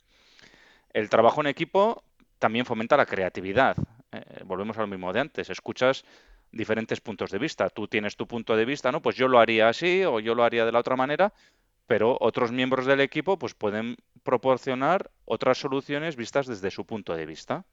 El 0.92 1.08
trabajo 1.08 1.40
en 1.40 1.46
equipo 1.46 2.04
también 2.38 2.66
fomenta 2.66 2.96
la 2.96 3.06
creatividad. 3.06 3.76
Eh, 4.12 4.42
volvemos 4.44 4.76
al 4.76 4.88
mismo 4.88 5.12
de 5.12 5.20
antes. 5.20 5.48
Escuchas 5.48 6.04
diferentes 6.52 7.00
puntos 7.00 7.30
de 7.30 7.38
vista. 7.38 7.70
Tú 7.70 7.88
tienes 7.88 8.16
tu 8.16 8.26
punto 8.26 8.54
de 8.54 8.64
vista, 8.64 8.92
¿no? 8.92 9.00
Pues 9.00 9.16
yo 9.16 9.28
lo 9.28 9.38
haría 9.38 9.68
así 9.68 10.04
o 10.04 10.20
yo 10.20 10.34
lo 10.34 10.44
haría 10.44 10.66
de 10.66 10.72
la 10.72 10.80
otra 10.80 10.94
manera, 10.94 11.32
pero 11.86 12.16
otros 12.20 12.52
miembros 12.52 12.86
del 12.86 13.00
equipo 13.00 13.38
pues 13.38 13.54
pueden 13.54 13.96
proporcionar 14.22 15.10
otras 15.24 15.58
soluciones 15.58 16.16
vistas 16.16 16.46
desde 16.46 16.70
su 16.70 16.86
punto 16.86 17.14
de 17.14 17.26
vista. 17.26 17.64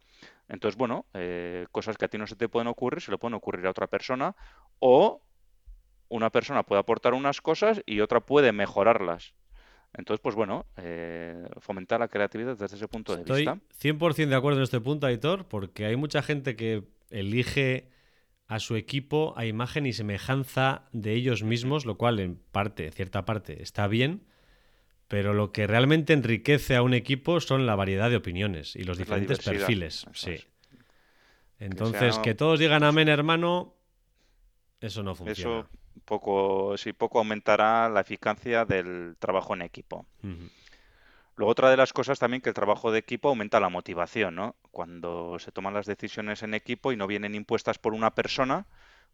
Entonces, 0.49 0.77
bueno, 0.77 1.05
eh, 1.13 1.65
cosas 1.71 1.97
que 1.97 2.05
a 2.05 2.07
ti 2.07 2.17
no 2.17 2.27
se 2.27 2.35
te 2.35 2.49
pueden 2.49 2.67
ocurrir, 2.67 3.01
se 3.01 3.11
le 3.11 3.17
pueden 3.17 3.35
ocurrir 3.35 3.65
a 3.67 3.69
otra 3.69 3.87
persona 3.87 4.35
o 4.79 5.21
una 6.09 6.29
persona 6.29 6.63
puede 6.63 6.81
aportar 6.81 7.13
unas 7.13 7.39
cosas 7.41 7.81
y 7.85 8.01
otra 8.01 8.19
puede 8.19 8.51
mejorarlas. 8.51 9.33
Entonces, 9.93 10.21
pues 10.21 10.35
bueno, 10.35 10.65
eh, 10.77 11.47
fomentar 11.59 11.99
la 11.99 12.07
creatividad 12.07 12.57
desde 12.57 12.75
ese 12.75 12.87
punto 12.87 13.15
de 13.15 13.21
Estoy 13.21 13.45
vista. 13.45 13.59
100% 13.81 14.27
de 14.27 14.35
acuerdo 14.35 14.59
en 14.59 14.63
este 14.63 14.79
punto, 14.79 15.07
Aitor, 15.07 15.45
porque 15.47 15.85
hay 15.85 15.95
mucha 15.95 16.21
gente 16.21 16.55
que 16.55 16.83
elige 17.09 17.89
a 18.51 18.59
su 18.59 18.75
equipo 18.75 19.33
a 19.37 19.45
imagen 19.45 19.85
y 19.85 19.93
semejanza 19.93 20.83
de 20.91 21.13
ellos 21.13 21.41
mismos, 21.41 21.85
lo 21.85 21.97
cual 21.97 22.19
en 22.19 22.35
parte, 22.51 22.91
cierta 22.91 23.23
parte, 23.23 23.63
está 23.63 23.87
bien, 23.87 24.23
pero 25.07 25.33
lo 25.33 25.53
que 25.53 25.67
realmente 25.67 26.11
enriquece 26.11 26.75
a 26.75 26.81
un 26.81 26.93
equipo 26.93 27.39
son 27.39 27.65
la 27.65 27.75
variedad 27.75 28.09
de 28.09 28.17
opiniones 28.17 28.75
y 28.75 28.83
los 28.83 28.95
Es 28.99 29.05
diferentes 29.07 29.39
perfiles. 29.39 30.05
Sí. 30.13 30.31
es. 30.31 30.47
Entonces, 31.59 32.15
sea- 32.15 32.21
que 32.23 32.35
todos 32.35 32.59
digan 32.59 32.83
amén, 32.83 33.07
hermano, 33.07 33.73
eso 34.81 35.01
no 35.01 35.15
funciona. 35.15 35.59
Eso 35.61 35.69
poco, 36.03 36.75
sí, 36.77 36.91
poco 36.91 37.19
aumentará 37.19 37.87
la 37.87 38.01
eficacia 38.01 38.65
del 38.65 39.15
trabajo 39.17 39.53
en 39.53 39.61
equipo. 39.61 40.05
Luego, 41.35 41.51
otra 41.51 41.69
de 41.69 41.77
las 41.77 41.93
cosas 41.93 42.19
también 42.19 42.41
que 42.41 42.49
el 42.49 42.55
trabajo 42.55 42.91
de 42.91 42.99
equipo 42.99 43.29
aumenta 43.29 43.59
la 43.59 43.69
motivación, 43.69 44.35
¿no? 44.35 44.55
Cuando 44.71 45.39
se 45.39 45.51
toman 45.51 45.73
las 45.73 45.85
decisiones 45.85 46.43
en 46.43 46.53
equipo 46.53 46.91
y 46.91 46.97
no 46.97 47.07
vienen 47.07 47.35
impuestas 47.35 47.79
por 47.79 47.93
una 47.93 48.13
persona, 48.15 48.65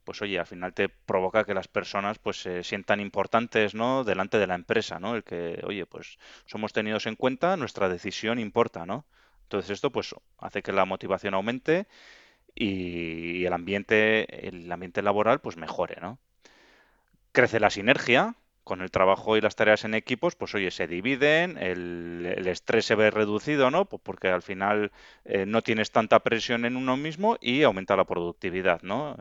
pues 0.04 0.22
oye, 0.22 0.40
al 0.40 0.48
final 0.48 0.74
te 0.74 0.90
provoca 0.90 1.44
que 1.46 1.54
las 1.54 1.68
personas 1.68 2.20
pues 2.20 2.42
se 2.42 2.64
sientan 2.64 3.00
importantes, 3.00 3.76
¿no? 3.76 4.04
Delante 4.04 4.38
de 4.40 4.48
la 4.48 4.56
empresa, 4.56 5.00
¿no? 5.00 5.16
El 5.16 5.24
que, 5.24 5.62
oye, 5.66 5.86
pues 5.86 6.18
somos 6.46 6.74
tenidos 6.74 7.06
en 7.08 7.16
cuenta, 7.16 7.58
nuestra 7.58 7.90
decisión 7.90 8.40
importa, 8.40 8.86
¿no? 8.86 9.06
Entonces 9.44 9.72
esto 9.72 9.92
pues 9.92 10.16
hace 10.40 10.62
que 10.64 10.72
la 10.74 10.86
motivación 10.86 11.34
aumente 11.34 11.88
y 12.56 13.46
el 13.46 13.54
ambiente, 13.54 14.48
el 14.48 14.72
ambiente 14.72 15.02
laboral 15.02 15.42
pues 15.42 15.58
mejore, 15.58 15.98
¿no? 16.02 16.20
crece 17.38 17.60
la 17.60 17.70
sinergia 17.70 18.34
con 18.68 18.82
el 18.82 18.92
trabajo 18.92 19.38
y 19.38 19.42
las 19.42 19.56
tareas 19.56 19.86
en 19.86 19.94
equipos, 19.96 20.36
pues 20.36 20.54
oye, 20.54 20.72
se 20.72 20.88
dividen, 20.88 21.58
el, 21.58 22.46
estrés 22.48 22.86
se 22.86 22.96
ve 22.96 23.10
reducido, 23.12 23.72
¿no? 23.72 23.86
Pues 23.86 24.02
porque 24.04 24.28
al 24.28 24.42
final 24.42 24.92
eh, 25.26 25.46
no 25.46 25.62
tienes 25.64 25.92
tanta 25.92 26.20
presión 26.20 26.66
en 26.66 26.76
uno 26.76 26.98
mismo 26.98 27.38
y 27.42 27.64
aumenta 27.64 27.96
la 27.96 28.06
productividad, 28.06 28.82
¿no? 28.84 29.16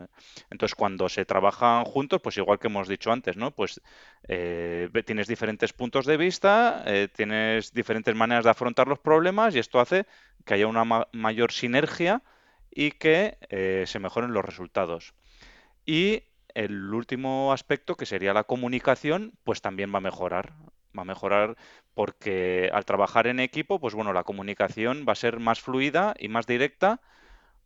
Entonces, 0.50 0.74
cuando 0.74 1.08
se 1.08 1.24
trabajan 1.24 1.84
juntos, 1.84 2.20
pues 2.22 2.36
igual 2.36 2.58
que 2.58 2.66
hemos 2.66 2.88
dicho 2.88 3.12
antes, 3.12 3.36
¿no? 3.36 3.52
Pues 3.52 3.80
eh, 4.28 4.88
tienes 5.04 5.28
diferentes 5.28 5.72
puntos 5.72 6.06
de 6.06 6.16
vista, 6.16 6.82
eh, 6.86 7.08
tienes 7.14 7.72
diferentes 7.72 8.14
maneras 8.16 8.44
de 8.44 8.50
afrontar 8.50 8.88
los 8.88 8.98
problemas 8.98 9.54
y 9.54 9.60
esto 9.60 9.78
hace 9.80 10.06
que 10.44 10.54
haya 10.54 10.66
una 10.66 10.84
ma- 10.84 11.08
mayor 11.12 11.52
sinergia 11.52 12.22
y 12.70 12.90
que 12.90 13.38
se 13.86 13.98
mejoren 14.00 14.32
los 14.34 14.44
resultados. 14.44 15.14
Y 15.86 16.24
el 16.56 16.94
último 16.94 17.52
aspecto, 17.52 17.96
que 17.96 18.06
sería 18.06 18.32
la 18.32 18.44
comunicación, 18.44 19.32
pues 19.44 19.60
también 19.60 19.92
va 19.92 19.98
a 19.98 20.00
mejorar. 20.00 20.54
Va 20.98 21.02
a 21.02 21.04
mejorar 21.04 21.56
porque 21.94 22.70
al 22.72 22.86
trabajar 22.86 23.26
en 23.26 23.40
equipo, 23.40 23.78
pues 23.78 23.94
bueno, 23.94 24.14
la 24.14 24.24
comunicación 24.24 25.04
va 25.06 25.12
a 25.12 25.16
ser 25.16 25.38
más 25.38 25.60
fluida 25.60 26.14
y 26.18 26.28
más 26.28 26.46
directa 26.46 27.00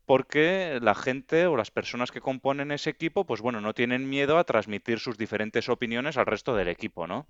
porque 0.07 0.81
la 0.83 0.97
gente 0.97 1.47
o 1.47 1.57
las 1.57 1.71
personas 1.71 2.11
que 2.11 2.21
componen 2.21 2.73
ese 2.73 2.91
equipo, 2.91 3.25
pues 3.27 3.41
bueno, 3.41 3.61
no 3.61 3.75
tienen 3.75 4.09
miedo 4.11 4.39
a 4.39 4.45
transmitir 4.45 4.99
sus 4.99 5.17
diferentes 5.17 5.69
opiniones 5.69 6.17
al 6.17 6.27
resto 6.27 6.57
del 6.57 6.67
equipo, 6.67 7.07
¿no? 7.07 7.29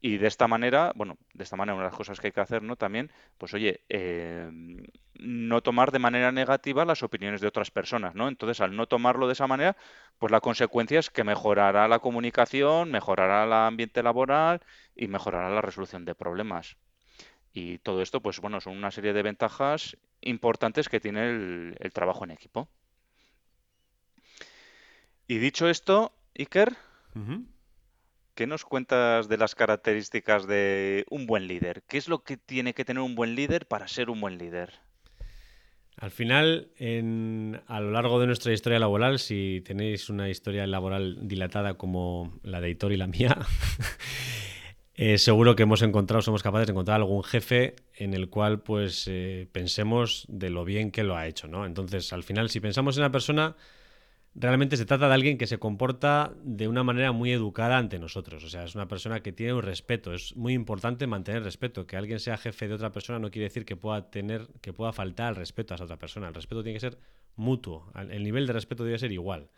Y 0.00 0.18
de 0.18 0.26
esta 0.26 0.46
manera, 0.46 0.92
bueno, 0.94 1.16
de 1.32 1.44
esta 1.44 1.56
manera 1.56 1.74
una 1.74 1.84
de 1.84 1.90
las 1.90 1.96
cosas 1.96 2.20
que 2.20 2.28
hay 2.28 2.32
que 2.32 2.40
hacer, 2.40 2.62
¿no? 2.62 2.76
También, 2.76 3.10
pues 3.38 3.54
oye, 3.54 3.80
eh, 3.88 4.50
no 5.14 5.62
tomar 5.62 5.90
de 5.90 5.98
manera 5.98 6.32
negativa 6.32 6.84
las 6.84 7.02
opiniones 7.02 7.40
de 7.40 7.48
otras 7.48 7.70
personas, 7.70 8.14
¿no? 8.14 8.28
Entonces, 8.28 8.60
al 8.60 8.76
no 8.76 8.86
tomarlo 8.86 9.26
de 9.26 9.32
esa 9.32 9.46
manera, 9.46 9.76
pues 10.18 10.30
la 10.30 10.40
consecuencia 10.40 10.98
es 10.98 11.10
que 11.10 11.24
mejorará 11.24 11.88
la 11.88 11.98
comunicación, 11.98 12.90
mejorará 12.90 13.44
el 13.44 13.52
ambiente 13.52 14.02
laboral 14.02 14.60
y 14.94 15.08
mejorará 15.08 15.50
la 15.50 15.62
resolución 15.62 16.04
de 16.04 16.14
problemas. 16.14 16.76
Y 17.52 17.78
todo 17.78 18.02
esto, 18.02 18.20
pues 18.20 18.38
bueno, 18.40 18.60
son 18.60 18.76
una 18.76 18.90
serie 18.90 19.14
de 19.14 19.22
ventajas 19.22 19.96
importantes 20.20 20.90
que 20.90 21.00
tiene 21.00 21.30
el, 21.30 21.90
trabajo 21.94 22.24
en 22.24 22.32
equipo. 22.32 22.68
Y 25.26 25.38
dicho 25.38 25.68
esto, 25.68 26.12
Iker. 26.38 26.76
¿Qué 28.36 28.46
nos 28.46 28.66
cuentas 28.66 29.28
de 29.30 29.38
las 29.38 29.54
características 29.54 30.46
de 30.46 31.06
un 31.08 31.24
buen 31.26 31.46
líder? 31.48 31.82
¿Qué 31.88 31.96
es 31.96 32.06
lo 32.06 32.22
que 32.22 32.36
tiene 32.36 32.74
que 32.74 32.84
tener 32.84 33.02
un 33.02 33.14
buen 33.14 33.34
líder 33.34 33.66
para 33.66 33.88
ser 33.88 34.10
un 34.10 34.20
buen 34.20 34.36
líder? 34.36 34.74
Al 35.96 36.10
final, 36.10 36.68
en- 36.76 37.62
a 37.66 37.80
lo 37.80 37.92
largo 37.92 38.20
de 38.20 38.26
nuestra 38.26 38.52
historia 38.52 38.78
laboral, 38.78 39.18
si 39.20 39.62
tenéis 39.64 40.10
una 40.10 40.28
historia 40.28 40.66
laboral 40.66 41.26
dilatada 41.26 41.78
como 41.78 42.38
la 42.42 42.60
de 42.60 42.68
Hitor 42.68 42.92
y 42.92 42.98
la 42.98 43.06
mía, 43.06 43.38
eh, 44.96 45.16
seguro 45.16 45.56
que 45.56 45.62
hemos 45.62 45.80
encontrado, 45.80 46.20
somos 46.20 46.42
capaces 46.42 46.66
de 46.66 46.72
encontrar 46.72 46.96
algún 46.96 47.24
jefe 47.24 47.76
en 47.94 48.12
el 48.12 48.28
cual 48.28 48.60
pues 48.60 49.06
eh, 49.08 49.48
pensemos 49.50 50.26
de 50.28 50.50
lo 50.50 50.66
bien 50.66 50.90
que 50.90 51.04
lo 51.04 51.16
ha 51.16 51.26
hecho, 51.26 51.48
¿no? 51.48 51.64
Entonces, 51.64 52.12
al 52.12 52.22
final, 52.22 52.50
si 52.50 52.60
pensamos 52.60 52.98
en 52.98 53.04
una 53.04 53.12
persona, 53.12 53.56
realmente 54.38 54.76
se 54.76 54.84
trata 54.84 55.08
de 55.08 55.14
alguien 55.14 55.38
que 55.38 55.46
se 55.46 55.58
comporta 55.58 56.32
de 56.42 56.68
una 56.68 56.82
manera 56.82 57.12
muy 57.12 57.32
educada 57.32 57.78
ante 57.78 57.98
nosotros. 57.98 58.44
O 58.44 58.48
sea, 58.48 58.64
es 58.64 58.74
una 58.74 58.86
persona 58.86 59.20
que 59.20 59.32
tiene 59.32 59.54
un 59.54 59.62
respeto. 59.62 60.12
Es 60.12 60.36
muy 60.36 60.52
importante 60.52 61.06
mantener 61.06 61.42
respeto. 61.42 61.86
Que 61.86 61.96
alguien 61.96 62.20
sea 62.20 62.36
jefe 62.36 62.68
de 62.68 62.74
otra 62.74 62.92
persona 62.92 63.18
no 63.18 63.30
quiere 63.30 63.44
decir 63.44 63.64
que 63.64 63.76
pueda 63.76 64.10
tener, 64.10 64.46
que 64.60 64.72
pueda 64.72 64.92
faltar 64.92 65.30
el 65.30 65.36
respeto 65.36 65.72
a 65.72 65.76
esa 65.76 65.84
otra 65.84 65.98
persona. 65.98 66.28
El 66.28 66.34
respeto 66.34 66.62
tiene 66.62 66.76
que 66.76 66.80
ser 66.80 66.98
mutuo. 67.34 67.90
El 67.94 68.22
nivel 68.22 68.46
de 68.46 68.52
respeto 68.52 68.84
debe 68.84 68.98
ser 68.98 69.12
igual. 69.12 69.48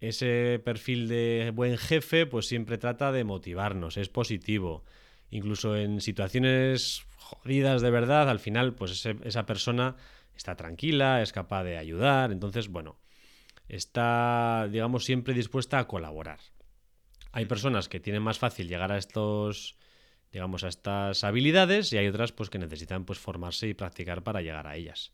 Ese 0.00 0.60
perfil 0.64 1.08
de 1.08 1.52
buen 1.54 1.76
jefe, 1.76 2.26
pues 2.26 2.46
siempre 2.46 2.78
trata 2.78 3.12
de 3.12 3.24
motivarnos, 3.24 3.96
es 3.96 4.08
positivo. 4.08 4.84
Incluso 5.30 5.76
en 5.76 6.00
situaciones 6.00 7.04
jodidas 7.16 7.82
de 7.82 7.90
verdad, 7.90 8.30
al 8.30 8.38
final, 8.38 8.74
pues 8.74 9.04
esa 9.04 9.46
persona 9.46 9.96
está 10.34 10.56
tranquila, 10.56 11.22
es 11.22 11.32
capaz 11.32 11.64
de 11.64 11.76
ayudar. 11.76 12.32
Entonces, 12.32 12.68
bueno, 12.68 12.98
está, 13.70 14.68
digamos, 14.70 15.04
siempre 15.04 15.32
dispuesta 15.32 15.78
a 15.78 15.86
colaborar. 15.86 16.40
Hay 17.32 17.46
personas 17.46 17.88
que 17.88 18.00
tienen 18.00 18.22
más 18.22 18.38
fácil 18.38 18.68
llegar 18.68 18.90
a 18.90 18.98
estos, 18.98 19.76
digamos, 20.32 20.64
a 20.64 20.68
estas 20.68 21.22
habilidades 21.22 21.92
y 21.92 21.98
hay 21.98 22.08
otras 22.08 22.32
pues 22.32 22.50
que 22.50 22.58
necesitan 22.58 23.04
pues 23.04 23.18
formarse 23.18 23.68
y 23.68 23.74
practicar 23.74 24.24
para 24.24 24.42
llegar 24.42 24.66
a 24.66 24.76
ellas. 24.76 25.12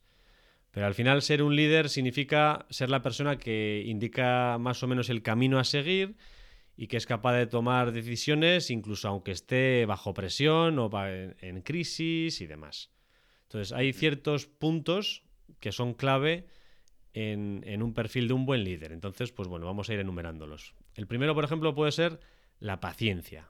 Pero 0.70 0.86
al 0.86 0.94
final 0.94 1.22
ser 1.22 1.42
un 1.42 1.54
líder 1.54 1.88
significa 1.88 2.66
ser 2.70 2.90
la 2.90 3.02
persona 3.02 3.38
que 3.38 3.82
indica 3.86 4.56
más 4.58 4.82
o 4.82 4.86
menos 4.86 5.10
el 5.10 5.22
camino 5.22 5.58
a 5.58 5.64
seguir 5.64 6.16
y 6.76 6.86
que 6.86 6.96
es 6.96 7.06
capaz 7.06 7.34
de 7.34 7.46
tomar 7.46 7.92
decisiones 7.92 8.70
incluso 8.70 9.08
aunque 9.08 9.32
esté 9.32 9.86
bajo 9.86 10.14
presión 10.14 10.78
o 10.78 10.90
en 11.06 11.62
crisis 11.62 12.40
y 12.40 12.46
demás. 12.46 12.90
Entonces 13.44 13.72
hay 13.72 13.92
ciertos 13.92 14.46
puntos 14.46 15.24
que 15.60 15.72
son 15.72 15.94
clave 15.94 16.46
en, 17.16 17.62
en 17.66 17.82
un 17.82 17.94
perfil 17.94 18.28
de 18.28 18.34
un 18.34 18.44
buen 18.44 18.62
líder. 18.62 18.92
Entonces, 18.92 19.32
pues 19.32 19.48
bueno, 19.48 19.64
vamos 19.64 19.88
a 19.88 19.94
ir 19.94 20.00
enumerándolos. 20.00 20.74
El 20.94 21.06
primero, 21.06 21.34
por 21.34 21.44
ejemplo, 21.44 21.74
puede 21.74 21.90
ser 21.90 22.20
la 22.60 22.78
paciencia. 22.78 23.48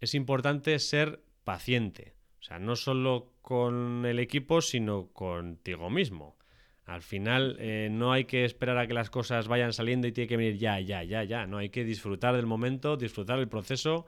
Es 0.00 0.14
importante 0.14 0.76
ser 0.80 1.22
paciente. 1.44 2.14
O 2.40 2.42
sea, 2.42 2.58
no 2.58 2.74
solo 2.74 3.34
con 3.42 4.04
el 4.06 4.18
equipo, 4.18 4.60
sino 4.60 5.12
contigo 5.12 5.88
mismo. 5.88 6.36
Al 6.84 7.02
final 7.02 7.56
eh, 7.60 7.88
no 7.92 8.12
hay 8.12 8.24
que 8.24 8.44
esperar 8.44 8.76
a 8.78 8.88
que 8.88 8.94
las 8.94 9.10
cosas 9.10 9.46
vayan 9.46 9.72
saliendo 9.72 10.08
y 10.08 10.12
tiene 10.12 10.26
que 10.26 10.36
venir 10.36 10.56
ya, 10.56 10.80
ya, 10.80 11.04
ya, 11.04 11.22
ya. 11.22 11.46
No 11.46 11.58
hay 11.58 11.70
que 11.70 11.84
disfrutar 11.84 12.34
del 12.34 12.46
momento, 12.46 12.96
disfrutar 12.96 13.38
del 13.38 13.48
proceso, 13.48 14.06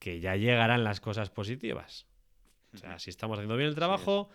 que 0.00 0.18
ya 0.18 0.34
llegarán 0.34 0.82
las 0.82 1.00
cosas 1.00 1.30
positivas. 1.30 2.08
O 2.74 2.78
sea, 2.78 2.98
si 2.98 3.10
estamos 3.10 3.38
haciendo 3.38 3.56
bien 3.56 3.68
el 3.68 3.76
trabajo, 3.76 4.30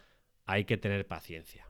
hay 0.45 0.63
que 0.63 0.77
tener 0.77 1.05
paciencia. 1.05 1.66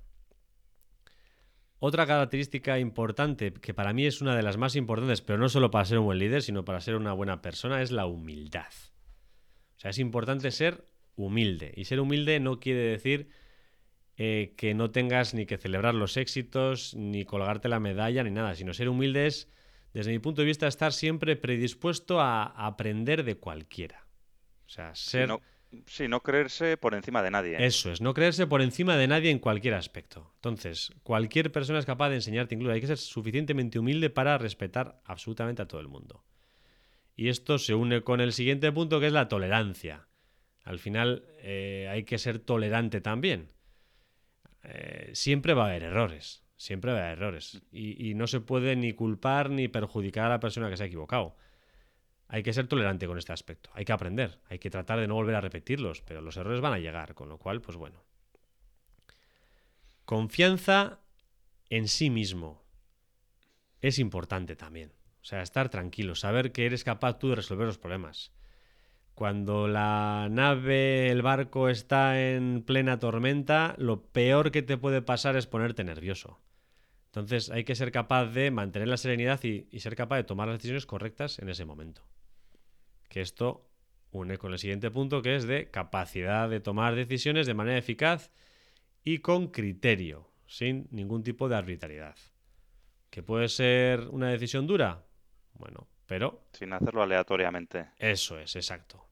Otra 1.80 2.08
característica 2.08 2.80
importante, 2.80 3.54
que 3.54 3.74
para 3.74 3.94
mí 3.94 4.06
es 4.06 4.22
una 4.22 4.36
de 4.36 4.42
las 4.42 4.58
más 4.58 4.76
importantes, 4.76 5.22
pero 5.22 5.38
no 5.38 5.48
solo 5.48 5.70
para 5.70 5.86
ser 5.86 6.00
un 6.00 6.06
buen 6.06 6.18
líder, 6.18 6.42
sino 6.42 6.66
para 6.66 6.82
ser 6.82 6.96
una 6.96 7.14
buena 7.14 7.42
persona, 7.42 7.82
es 7.82 7.92
la 7.92 8.08
humildad. 8.08 8.72
O 9.76 9.80
sea, 9.80 9.92
es 9.92 10.00
importante 10.00 10.50
ser 10.50 10.86
humilde. 11.16 11.74
Y 11.76 11.86
ser 11.86 12.00
humilde 12.00 12.40
no 12.40 12.60
quiere 12.60 12.82
decir 12.82 13.30
eh, 14.16 14.56
que 14.58 14.74
no 14.74 14.90
tengas 14.90 15.36
ni 15.36 15.46
que 15.46 15.60
celebrar 15.60 15.94
los 15.94 16.18
éxitos, 16.18 16.96
ni 16.96 17.26
colgarte 17.26 17.70
la 17.70 17.80
medalla, 17.80 18.24
ni 18.24 18.32
nada, 18.32 18.56
sino 18.56 18.74
ser 18.74 18.90
humilde 18.90 19.28
es, 19.28 19.52
desde 19.94 20.12
mi 20.12 20.18
punto 20.18 20.42
de 20.42 20.48
vista, 20.48 20.68
estar 20.68 20.94
siempre 20.94 21.36
predispuesto 21.36 22.20
a 22.20 22.44
aprender 22.46 23.24
de 23.24 23.36
cualquiera. 23.36 24.08
O 24.66 24.70
sea, 24.70 24.96
ser... 24.96 25.30
Sí, 25.86 26.08
no 26.08 26.22
creerse 26.24 26.78
por 26.78 26.96
encima 26.96 27.22
de 27.22 27.32
nadie. 27.32 27.66
Eso 27.66 27.92
es, 27.92 28.02
no 28.02 28.14
creerse 28.14 28.48
por 28.48 28.62
encima 28.62 28.96
de 28.96 29.08
nadie 29.08 29.32
en 29.32 29.40
cualquier 29.40 29.74
aspecto. 29.74 30.32
Entonces, 30.36 30.94
cualquier 31.04 31.52
persona 31.52 31.80
es 31.80 31.86
capaz 31.86 32.10
de 32.10 32.16
enseñarte, 32.16 32.56
incluso 32.56 32.74
hay 32.74 32.82
que 32.82 32.88
ser 32.88 32.98
suficientemente 32.98 33.80
humilde 33.80 34.10
para 34.10 34.38
respetar 34.38 35.02
absolutamente 35.06 35.62
a 35.62 35.68
todo 35.68 35.82
el 35.82 35.88
mundo. 35.88 36.24
Y 37.16 37.30
esto 37.30 37.58
se 37.58 37.74
une 37.74 38.02
con 38.02 38.22
el 38.22 38.32
siguiente 38.32 38.72
punto 38.72 39.00
que 39.00 39.08
es 39.08 39.14
la 39.14 39.28
tolerancia. 39.28 40.08
Al 40.64 40.80
final 40.80 41.26
eh, 41.40 41.88
hay 41.90 42.04
que 42.04 42.18
ser 42.18 42.40
tolerante 42.40 43.02
también. 43.02 43.52
Eh, 44.64 45.12
siempre 45.14 45.54
va 45.54 45.66
a 45.66 45.70
haber 45.70 45.84
errores, 45.84 46.44
siempre 46.56 46.92
va 46.92 47.00
a 47.00 47.02
haber 47.08 47.18
errores. 47.18 47.62
y 47.72 48.14
no 48.16 48.28
se 48.28 48.40
puede 48.40 48.76
ni 48.76 48.94
culpar 48.94 49.50
ni 49.50 49.68
perjudicar 49.68 50.26
a 50.26 50.30
la 50.30 50.40
persona 50.40 50.70
que 50.70 50.78
se 50.78 50.84
ha 50.84 50.88
equivocado 50.88 51.36
hay 52.30 52.44
que 52.44 52.54
ser 52.54 52.68
tolerante 52.68 53.08
con 53.08 53.18
este 53.18 53.34
aspecto. 53.34 53.70
Hay 53.74 53.86
que 53.86 53.94
aprender, 53.94 54.40
hay 54.50 54.60
que 54.60 54.70
tratar 54.70 55.00
de 55.00 55.08
no 55.08 55.16
volver 55.16 55.36
a 55.36 55.42
repetirlos, 55.42 56.02
pero 56.02 56.22
los 56.22 56.38
errores 56.38 56.62
van 56.62 56.74
a 56.74 56.80
llegar, 56.80 57.14
con 57.14 57.30
lo 57.30 57.38
cual, 57.38 57.62
pues 57.62 57.78
bueno. 57.78 58.04
Confianza 60.06 61.00
en 61.70 61.88
sí 61.88 62.10
mismo 62.10 62.64
es 63.82 64.00
importante 64.00 64.56
también. 64.56 64.92
O 65.22 65.26
sea, 65.26 65.42
estar 65.42 65.70
tranquilo, 65.70 66.16
saber 66.16 66.52
que 66.52 66.66
eres 66.66 66.84
capaz 66.84 67.20
tú 67.20 67.30
de 67.30 67.36
resolver 67.36 67.68
los 67.68 67.78
problemas. 67.78 68.32
Cuando 69.14 69.68
la 69.68 70.28
nave, 70.30 71.10
el 71.10 71.22
barco 71.22 71.70
está 71.70 72.22
en 72.22 72.62
plena 72.62 73.00
tormenta, 73.00 73.76
lo 73.78 74.04
peor 74.04 74.52
que 74.52 74.62
te 74.62 74.78
puede 74.78 75.02
pasar 75.02 75.36
es 75.36 75.48
ponerte 75.48 75.84
nervioso. 75.84 76.40
Entonces 77.08 77.50
hay 77.50 77.64
que 77.64 77.76
ser 77.76 77.92
capaz 77.92 78.28
de 78.28 78.52
mantener 78.52 78.88
la 78.88 78.98
serenidad 78.98 79.44
y, 79.44 79.68
y 79.72 79.80
ser 79.80 79.96
capaz 79.96 80.18
de 80.18 80.24
tomar 80.24 80.48
las 80.48 80.60
decisiones 80.60 80.86
correctas 80.86 81.40
en 81.40 81.50
ese 81.50 81.66
momento. 81.66 82.04
Que 83.08 83.22
esto 83.22 83.70
une 84.12 84.38
con 84.38 84.54
el 84.54 84.60
siguiente 84.60 84.92
punto, 84.92 85.22
que 85.22 85.36
es 85.36 85.46
de 85.46 85.70
capacidad 85.70 86.50
de 86.50 86.60
tomar 86.60 86.96
decisiones 86.96 87.48
de 87.48 87.54
manera 87.54 87.78
eficaz 87.78 88.32
y 89.04 89.20
con 89.20 89.48
criterio, 89.48 90.30
sin 90.46 90.88
ningún 90.92 91.24
tipo 91.24 91.48
de 91.50 91.56
arbitrariedad. 91.56 92.16
¿Que 93.10 93.24
puede 93.24 93.48
ser 93.48 94.02
una 94.10 94.30
decisión 94.30 94.68
dura? 94.68 95.06
Bueno, 95.54 95.88
pero... 96.06 96.48
Sin 96.54 96.74
hacerlo 96.74 97.04
aleatoriamente. 97.04 97.90
Eso 97.98 98.40
es, 98.40 98.56
exacto. 98.56 99.06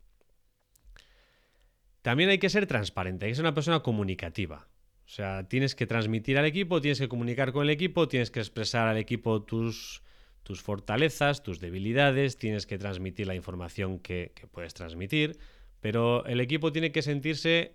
También 2.02 2.30
hay 2.30 2.38
que 2.38 2.50
ser 2.50 2.68
transparente, 2.68 3.26
hay 3.26 3.32
que 3.32 3.36
ser 3.36 3.46
una 3.46 3.54
persona 3.54 3.80
comunicativa. 3.80 4.68
O 5.06 5.10
sea, 5.10 5.48
tienes 5.48 5.76
que 5.76 5.88
transmitir 5.88 6.38
al 6.38 6.46
equipo, 6.46 6.82
tienes 6.82 7.00
que 7.00 7.08
comunicar 7.08 7.52
con 7.52 7.64
el 7.64 7.70
equipo, 7.70 8.08
tienes 8.08 8.32
que 8.32 8.40
expresar 8.40 8.88
al 8.88 8.98
equipo 8.98 9.44
tus 9.44 10.04
tus 10.46 10.62
fortalezas, 10.62 11.42
tus 11.42 11.60
debilidades, 11.60 12.38
tienes 12.38 12.68
que 12.68 12.78
transmitir 12.78 13.26
la 13.26 13.34
información 13.34 13.98
que, 13.98 14.32
puedes 14.52 14.76
transmitir, 14.76 15.40
pero 15.82 16.24
el 16.28 16.40
equipo 16.40 16.72
tiene 16.72 16.92
que 16.92 17.02
sentirse 17.02 17.74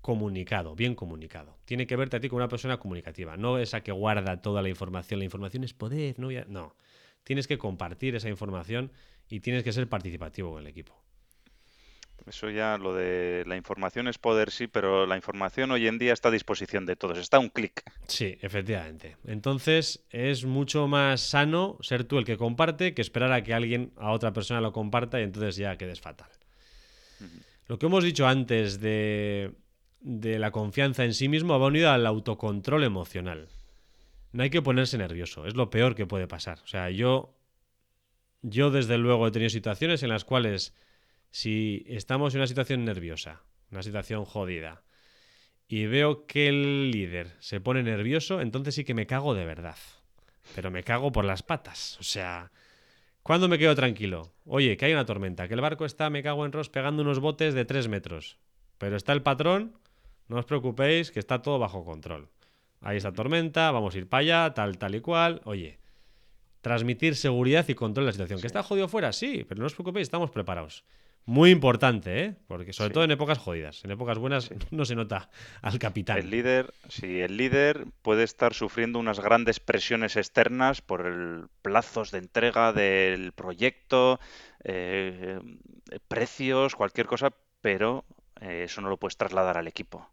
comunicado, 0.00 0.74
bien 0.74 0.96
comunicado. 0.96 1.58
Tiene 1.64 1.86
que 1.86 1.94
verte 1.94 2.16
a 2.16 2.20
ti 2.20 2.28
como 2.28 2.38
una 2.38 2.48
persona 2.48 2.78
comunicativa, 2.78 3.36
no 3.36 3.58
esa 3.58 3.82
que 3.84 3.92
guarda 3.92 4.42
toda 4.42 4.62
la 4.62 4.68
información. 4.68 5.20
La 5.20 5.26
información 5.26 5.62
es 5.62 5.74
poder, 5.74 6.18
no, 6.18 6.28
no. 6.48 6.74
Tienes 7.22 7.46
que 7.46 7.56
compartir 7.56 8.16
esa 8.16 8.28
información 8.28 8.90
y 9.28 9.38
tienes 9.38 9.62
que 9.62 9.72
ser 9.72 9.88
participativo 9.88 10.50
con 10.50 10.62
el 10.62 10.66
equipo. 10.66 11.00
Eso 12.28 12.50
ya, 12.50 12.76
lo 12.78 12.94
de 12.94 13.44
la 13.46 13.56
información 13.56 14.08
es 14.08 14.18
poder, 14.18 14.50
sí, 14.50 14.66
pero 14.66 15.06
la 15.06 15.16
información 15.16 15.70
hoy 15.70 15.86
en 15.86 15.98
día 15.98 16.12
está 16.12 16.28
a 16.28 16.32
disposición 16.32 16.84
de 16.84 16.96
todos, 16.96 17.18
está 17.18 17.38
a 17.38 17.40
un 17.40 17.48
clic. 17.48 17.82
Sí, 18.06 18.36
efectivamente. 18.42 19.16
Entonces 19.24 20.04
es 20.10 20.44
mucho 20.44 20.88
más 20.88 21.20
sano 21.20 21.78
ser 21.80 22.04
tú 22.04 22.18
el 22.18 22.24
que 22.24 22.36
comparte 22.36 22.94
que 22.94 23.02
esperar 23.02 23.32
a 23.32 23.42
que 23.42 23.54
alguien, 23.54 23.92
a 23.96 24.12
otra 24.12 24.32
persona 24.32 24.60
lo 24.60 24.72
comparta 24.72 25.20
y 25.20 25.24
entonces 25.24 25.56
ya 25.56 25.76
quedes 25.76 26.00
fatal. 26.00 26.28
Lo 27.66 27.78
que 27.78 27.86
hemos 27.86 28.04
dicho 28.04 28.26
antes 28.26 28.80
de, 28.80 29.52
de 30.00 30.38
la 30.38 30.50
confianza 30.50 31.04
en 31.04 31.14
sí 31.14 31.28
mismo 31.28 31.58
va 31.58 31.66
unido 31.66 31.90
al 31.90 32.06
autocontrol 32.06 32.84
emocional. 32.84 33.48
No 34.32 34.42
hay 34.42 34.50
que 34.50 34.62
ponerse 34.62 34.98
nervioso, 34.98 35.46
es 35.46 35.54
lo 35.54 35.70
peor 35.70 35.94
que 35.94 36.06
puede 36.06 36.26
pasar. 36.26 36.58
O 36.62 36.66
sea, 36.66 36.90
yo, 36.90 37.34
yo 38.42 38.70
desde 38.70 38.98
luego 38.98 39.26
he 39.26 39.30
tenido 39.30 39.50
situaciones 39.50 40.02
en 40.02 40.10
las 40.10 40.24
cuales 40.24 40.74
si 41.30 41.84
estamos 41.88 42.34
en 42.34 42.40
una 42.40 42.46
situación 42.46 42.84
nerviosa, 42.84 43.42
una 43.70 43.82
situación 43.82 44.24
jodida, 44.24 44.82
y 45.68 45.86
veo 45.86 46.26
que 46.26 46.48
el 46.48 46.90
líder 46.90 47.36
se 47.40 47.60
pone 47.60 47.82
nervioso, 47.82 48.40
entonces 48.40 48.74
sí 48.74 48.84
que 48.84 48.94
me 48.94 49.06
cago 49.06 49.34
de 49.34 49.44
verdad. 49.44 49.76
Pero 50.54 50.70
me 50.70 50.82
cago 50.82 51.12
por 51.12 51.26
las 51.26 51.42
patas. 51.42 51.98
O 52.00 52.02
sea, 52.02 52.50
¿cuándo 53.22 53.48
me 53.48 53.58
quedo 53.58 53.74
tranquilo? 53.74 54.32
Oye, 54.46 54.78
que 54.78 54.86
hay 54.86 54.92
una 54.94 55.04
tormenta, 55.04 55.46
que 55.46 55.54
el 55.54 55.60
barco 55.60 55.84
está, 55.84 56.08
me 56.08 56.22
cago 56.22 56.46
en 56.46 56.52
Ross, 56.52 56.70
pegando 56.70 57.02
unos 57.02 57.20
botes 57.20 57.52
de 57.52 57.66
tres 57.66 57.88
metros. 57.88 58.38
Pero 58.78 58.96
está 58.96 59.12
el 59.12 59.22
patrón, 59.22 59.76
no 60.28 60.38
os 60.38 60.46
preocupéis, 60.46 61.10
que 61.10 61.18
está 61.18 61.42
todo 61.42 61.58
bajo 61.58 61.84
control. 61.84 62.30
Hay 62.80 62.96
esta 62.96 63.12
tormenta, 63.12 63.70
vamos 63.70 63.94
a 63.94 63.98
ir 63.98 64.08
para 64.08 64.20
allá, 64.20 64.54
tal, 64.54 64.78
tal 64.78 64.94
y 64.94 65.00
cual. 65.00 65.42
Oye, 65.44 65.78
transmitir 66.62 67.16
seguridad 67.16 67.68
y 67.68 67.74
control 67.74 68.06
de 68.06 68.08
la 68.08 68.12
situación. 68.12 68.40
¿Que 68.40 68.46
está 68.46 68.62
jodido 68.62 68.88
fuera? 68.88 69.12
Sí, 69.12 69.44
pero 69.48 69.60
no 69.60 69.66
os 69.66 69.74
preocupéis, 69.74 70.06
estamos 70.06 70.30
preparados. 70.30 70.84
Muy 71.28 71.50
importante, 71.50 72.24
¿eh? 72.24 72.34
Porque 72.46 72.72
sobre 72.72 72.94
todo 72.94 73.04
en 73.04 73.10
épocas 73.10 73.36
jodidas. 73.36 73.84
En 73.84 73.90
épocas 73.90 74.16
buenas 74.16 74.50
no 74.70 74.86
se 74.86 74.94
nota 74.94 75.28
al 75.60 75.78
capitán. 75.78 76.16
El 76.16 76.30
líder, 76.30 76.72
sí, 76.88 77.20
el 77.20 77.36
líder 77.36 77.84
puede 78.00 78.22
estar 78.22 78.54
sufriendo 78.54 78.98
unas 78.98 79.20
grandes 79.20 79.60
presiones 79.60 80.16
externas 80.16 80.80
por 80.80 81.04
el 81.04 81.48
plazos 81.60 82.12
de 82.12 82.18
entrega 82.20 82.72
del 82.72 83.32
proyecto, 83.32 84.18
eh, 84.64 85.38
precios, 86.08 86.74
cualquier 86.74 87.06
cosa, 87.06 87.34
pero 87.60 88.06
eh, 88.40 88.62
eso 88.64 88.80
no 88.80 88.88
lo 88.88 88.96
puedes 88.96 89.18
trasladar 89.18 89.58
al 89.58 89.68
equipo. 89.68 90.08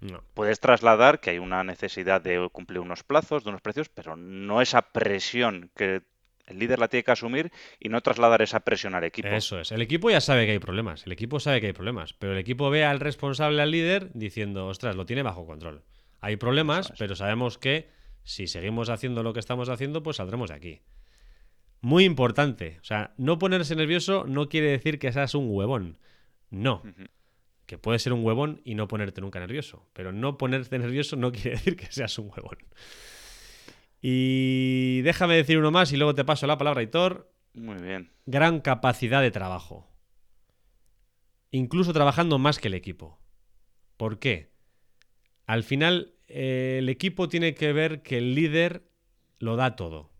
No. 0.00 0.24
Puedes 0.34 0.58
trasladar 0.58 1.20
que 1.20 1.30
hay 1.30 1.38
una 1.38 1.62
necesidad 1.62 2.20
de 2.20 2.48
cumplir 2.50 2.80
unos 2.80 3.04
plazos, 3.04 3.44
de 3.44 3.50
unos 3.50 3.62
precios, 3.62 3.88
pero 3.90 4.16
no 4.16 4.60
esa 4.60 4.82
presión 4.82 5.70
que 5.76 6.02
el 6.52 6.58
líder 6.58 6.78
la 6.78 6.88
tiene 6.88 7.04
que 7.04 7.10
asumir 7.10 7.50
y 7.80 7.88
no 7.88 8.00
trasladar 8.00 8.42
esa 8.42 8.60
presión 8.60 8.94
al 8.94 9.04
equipo. 9.04 9.28
Eso 9.28 9.60
es. 9.60 9.72
El 9.72 9.82
equipo 9.82 10.10
ya 10.10 10.20
sabe 10.20 10.46
que 10.46 10.52
hay 10.52 10.58
problemas. 10.58 11.04
El 11.06 11.12
equipo 11.12 11.40
sabe 11.40 11.60
que 11.60 11.66
hay 11.66 11.72
problemas. 11.72 12.12
Pero 12.12 12.32
el 12.32 12.38
equipo 12.38 12.70
ve 12.70 12.84
al 12.84 13.00
responsable, 13.00 13.60
al 13.60 13.70
líder, 13.70 14.10
diciendo, 14.14 14.66
ostras, 14.66 14.96
lo 14.96 15.06
tiene 15.06 15.22
bajo 15.22 15.46
control. 15.46 15.82
Hay 16.20 16.36
problemas, 16.36 16.92
pero 16.98 17.16
sabemos 17.16 17.58
que 17.58 17.90
si 18.22 18.46
seguimos 18.46 18.88
haciendo 18.88 19.22
lo 19.22 19.32
que 19.32 19.40
estamos 19.40 19.68
haciendo, 19.68 20.02
pues 20.02 20.18
saldremos 20.18 20.50
de 20.50 20.54
aquí. 20.54 20.80
Muy 21.80 22.04
importante. 22.04 22.78
O 22.80 22.84
sea, 22.84 23.12
no 23.16 23.38
ponerse 23.38 23.74
nervioso 23.74 24.24
no 24.26 24.48
quiere 24.48 24.68
decir 24.68 24.98
que 24.98 25.12
seas 25.12 25.34
un 25.34 25.46
huevón. 25.48 25.98
No. 26.50 26.82
Que 27.66 27.78
puedes 27.78 28.02
ser 28.02 28.12
un 28.12 28.24
huevón 28.24 28.60
y 28.64 28.76
no 28.76 28.86
ponerte 28.86 29.20
nunca 29.20 29.40
nervioso. 29.40 29.88
Pero 29.92 30.12
no 30.12 30.38
ponerte 30.38 30.78
nervioso 30.78 31.16
no 31.16 31.32
quiere 31.32 31.50
decir 31.50 31.76
que 31.76 31.86
seas 31.86 32.16
un 32.18 32.30
huevón. 32.30 32.58
Y 34.02 35.00
déjame 35.02 35.36
decir 35.36 35.58
uno 35.58 35.70
más 35.70 35.92
y 35.92 35.96
luego 35.96 36.14
te 36.14 36.24
paso 36.24 36.48
la 36.48 36.58
palabra, 36.58 36.82
Hitor. 36.82 37.32
Muy 37.54 37.80
bien. 37.80 38.10
Gran 38.26 38.60
capacidad 38.60 39.22
de 39.22 39.30
trabajo. 39.30 39.88
Incluso 41.52 41.92
trabajando 41.92 42.38
más 42.38 42.58
que 42.58 42.66
el 42.66 42.74
equipo. 42.74 43.20
¿Por 43.96 44.18
qué? 44.18 44.50
Al 45.46 45.62
final, 45.62 46.14
eh, 46.26 46.78
el 46.80 46.88
equipo 46.88 47.28
tiene 47.28 47.54
que 47.54 47.72
ver 47.72 48.02
que 48.02 48.18
el 48.18 48.34
líder 48.34 48.88
lo 49.38 49.54
da 49.54 49.76
todo. 49.76 50.10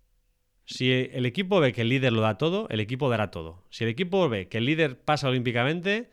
Si 0.64 0.92
el 0.92 1.26
equipo 1.26 1.58
ve 1.58 1.72
que 1.72 1.82
el 1.82 1.88
líder 1.88 2.12
lo 2.12 2.20
da 2.20 2.38
todo, 2.38 2.68
el 2.68 2.78
equipo 2.78 3.10
dará 3.10 3.32
todo. 3.32 3.66
Si 3.70 3.82
el 3.82 3.90
equipo 3.90 4.28
ve 4.28 4.48
que 4.48 4.58
el 4.58 4.66
líder 4.66 5.00
pasa 5.00 5.28
olímpicamente, 5.28 6.10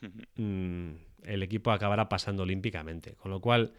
mm, 0.36 0.92
el 1.24 1.42
equipo 1.42 1.72
acabará 1.72 2.08
pasando 2.08 2.44
olímpicamente. 2.44 3.16
Con 3.16 3.30
lo 3.30 3.40
cual, 3.42 3.74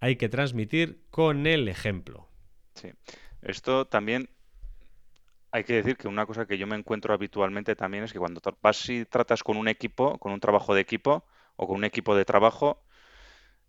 hay 0.00 0.16
que 0.16 0.28
transmitir 0.28 1.04
con 1.10 1.46
el 1.46 1.68
ejemplo. 1.68 2.31
Sí. 2.74 2.90
Esto 3.42 3.86
también 3.86 4.28
hay 5.50 5.64
que 5.64 5.74
decir 5.74 5.96
que 5.96 6.08
una 6.08 6.26
cosa 6.26 6.46
que 6.46 6.58
yo 6.58 6.66
me 6.66 6.76
encuentro 6.76 7.12
habitualmente 7.14 7.76
también 7.76 8.04
es 8.04 8.12
que 8.12 8.18
cuando 8.18 8.40
vas 8.62 8.88
y 8.88 9.04
tratas 9.04 9.42
con 9.42 9.56
un 9.56 9.68
equipo, 9.68 10.18
con 10.18 10.32
un 10.32 10.40
trabajo 10.40 10.74
de 10.74 10.80
equipo, 10.80 11.24
o 11.56 11.66
con 11.66 11.76
un 11.76 11.84
equipo 11.84 12.16
de 12.16 12.24
trabajo, 12.24 12.82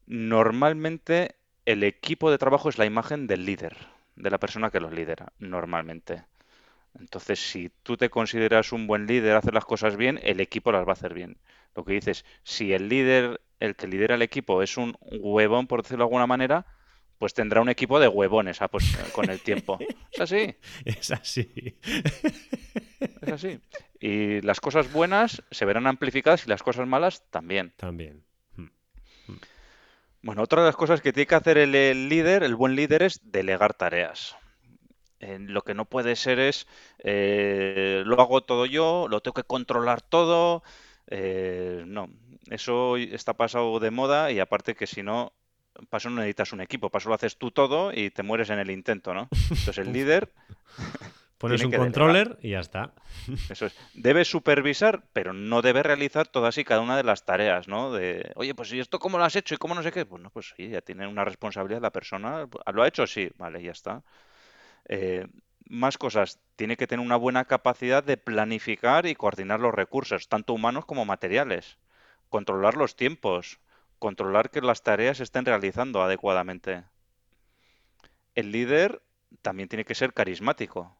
normalmente 0.08 1.36
el 1.66 1.84
equipo 1.84 2.32
de 2.32 2.38
trabajo 2.38 2.70
es 2.70 2.78
la 2.78 2.86
imagen 2.86 3.28
del 3.28 3.46
líder, 3.46 3.78
de 4.16 4.30
la 4.32 4.40
persona 4.40 4.72
que 4.72 4.80
los 4.80 4.94
lidera, 4.94 5.34
normalmente. 5.40 6.26
Entonces, 7.00 7.40
si 7.40 7.70
tú 7.84 7.98
te 7.98 8.10
consideras 8.10 8.72
un 8.72 8.88
buen 8.88 9.08
líder, 9.08 9.36
hacer 9.36 9.54
las 9.54 9.66
cosas 9.66 9.98
bien, 9.98 10.20
el 10.24 10.40
equipo 10.42 10.72
las 10.72 10.86
va 10.86 10.92
a 10.92 10.94
hacer 10.94 11.14
bien. 11.14 11.38
Lo 11.76 11.86
que 11.86 11.94
dices, 11.94 12.26
si 12.44 12.74
el 12.74 12.90
líder, 12.90 13.42
el 13.60 13.76
que 13.76 13.88
lidera 13.88 14.16
el 14.16 14.22
equipo 14.24 14.64
es 14.64 14.78
un 14.78 14.96
huevón, 15.02 15.68
por 15.68 15.84
decirlo 15.84 16.04
de 16.06 16.08
alguna 16.10 16.28
manera, 16.28 16.66
pues 17.24 17.34
tendrá 17.34 17.62
un 17.62 17.70
equipo 17.70 18.02
de 18.02 18.10
huevones 18.10 18.62
ah, 18.62 18.68
pues, 18.68 18.98
con 19.14 19.30
el 19.30 19.40
tiempo. 19.40 19.80
Es 20.12 20.20
así. 20.20 20.58
Es 20.84 21.10
así. 21.10 21.80
Es 23.22 23.32
así. 23.32 23.62
Y 23.98 24.42
las 24.42 24.60
cosas 24.60 24.92
buenas 24.92 25.42
se 25.50 25.64
verán 25.64 25.88
amplificadas 25.88 26.46
y 26.46 26.50
las 26.50 26.62
cosas 26.62 26.86
malas 26.86 27.24
también. 27.30 27.72
También. 27.78 28.26
Hmm. 28.58 28.68
Bueno, 30.22 30.42
otra 30.42 30.64
de 30.64 30.68
las 30.68 30.76
cosas 30.76 31.00
que 31.00 31.14
tiene 31.14 31.26
que 31.26 31.36
hacer 31.36 31.58
el, 31.58 31.74
el 31.74 32.10
líder, 32.10 32.44
el 32.44 32.56
buen 32.56 32.76
líder, 32.76 33.04
es 33.04 33.22
delegar 33.24 33.74
tareas. 33.74 34.36
Eh, 35.22 35.38
lo 35.40 35.62
que 35.62 35.76
no 35.76 35.86
puede 35.86 36.18
ser 36.18 36.40
es, 36.40 36.68
eh, 37.06 38.04
lo 38.06 38.20
hago 38.20 38.44
todo 38.44 38.66
yo, 38.66 39.08
lo 39.10 39.22
tengo 39.22 39.36
que 39.36 39.44
controlar 39.44 40.02
todo. 40.02 40.62
eh, 41.08 41.86
no, 41.88 42.10
eso 42.50 42.98
está 42.98 43.34
pasado 43.36 43.80
de 43.80 43.92
moda 43.92 44.30
y 44.34 44.42
aparte 44.42 44.76
que 44.76 44.88
si 44.88 45.04
no, 45.04 45.32
paso 45.90 46.10
no 46.10 46.18
necesitas 46.18 46.54
un 46.54 46.62
equipo, 46.62 46.90
paso 46.90 47.10
lo 47.10 47.16
haces 47.16 47.38
tú 47.38 47.52
todo 47.52 47.92
y 47.94 48.10
te 48.10 48.24
mueres 48.24 48.50
en 48.50 48.60
el 48.60 48.70
intento, 48.72 49.14
¿no? 49.14 49.28
Entonces 49.32 49.78
el 49.78 49.92
líder 49.94 50.30
Pones 51.38 51.62
un 51.62 51.72
delegar. 51.72 51.88
controller 51.88 52.38
y 52.42 52.52
ya 52.52 52.62
está. 52.62 52.94
Eso 53.50 53.66
es. 53.66 53.76
Debe 53.94 54.24
supervisar, 54.24 55.04
pero 55.12 55.34
no 55.34 55.62
debe 55.62 55.84
realizar 55.84 56.26
todas 56.28 56.58
y 56.58 56.64
cada 56.64 56.80
una 56.80 56.96
de 56.96 57.04
las 57.04 57.26
tareas, 57.26 57.68
¿no? 57.68 57.92
De, 57.92 58.32
oye, 58.36 58.56
pues 58.56 58.72
¿y 58.72 58.80
esto 58.80 58.98
cómo 59.00 59.18
lo 59.18 59.26
has 59.26 59.36
hecho 59.36 59.54
y 59.54 59.58
cómo 59.58 59.76
no 59.76 59.84
sé 59.84 59.92
qué? 59.92 60.06
Pues 60.06 60.22
no, 60.22 60.30
pues 60.30 60.54
sí, 60.56 60.70
ya 60.70 60.80
tiene 60.82 61.06
una 61.06 61.26
responsabilidad 61.26 61.82
la 61.82 61.92
persona. 61.92 62.48
¿Lo 62.74 62.84
ha 62.84 62.88
hecho? 62.88 63.06
Sí, 63.08 63.30
vale, 63.38 63.62
ya 63.62 63.72
está. 63.72 64.04
Eh, 64.88 65.28
más 65.66 65.98
cosas. 65.98 66.40
Tiene 66.56 66.78
que 66.78 66.88
tener 66.88 67.06
una 67.06 67.18
buena 67.18 67.44
capacidad 67.46 68.04
de 68.04 68.16
planificar 68.16 69.06
y 69.06 69.16
coordinar 69.16 69.60
los 69.60 69.74
recursos, 69.74 70.30
tanto 70.30 70.54
humanos 70.54 70.86
como 70.86 71.04
materiales. 71.04 71.78
Controlar 72.30 72.76
los 72.76 72.96
tiempos. 72.96 73.60
Controlar 74.04 74.50
que 74.50 74.60
las 74.60 74.84
tareas 74.84 75.16
se 75.16 75.24
estén 75.24 75.46
realizando 75.46 76.04
adecuadamente. 76.04 76.84
El 78.36 78.52
líder 78.52 79.02
también 79.42 79.70
tiene 79.70 79.86
que 79.86 79.96
ser 79.96 80.14
carismático. 80.14 80.94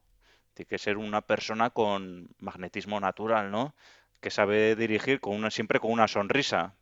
Tiene 0.54 0.66
que 0.70 0.78
ser 0.78 0.96
una 0.96 1.20
persona 1.20 1.68
con 1.68 2.30
magnetismo 2.38 2.98
natural, 3.00 3.50
¿no? 3.50 3.74
Que 4.22 4.30
sabe 4.30 4.74
dirigir 4.74 5.20
con 5.20 5.36
una, 5.36 5.50
siempre 5.50 5.80
con 5.80 5.92
una 5.92 6.08
sonrisa 6.08 6.76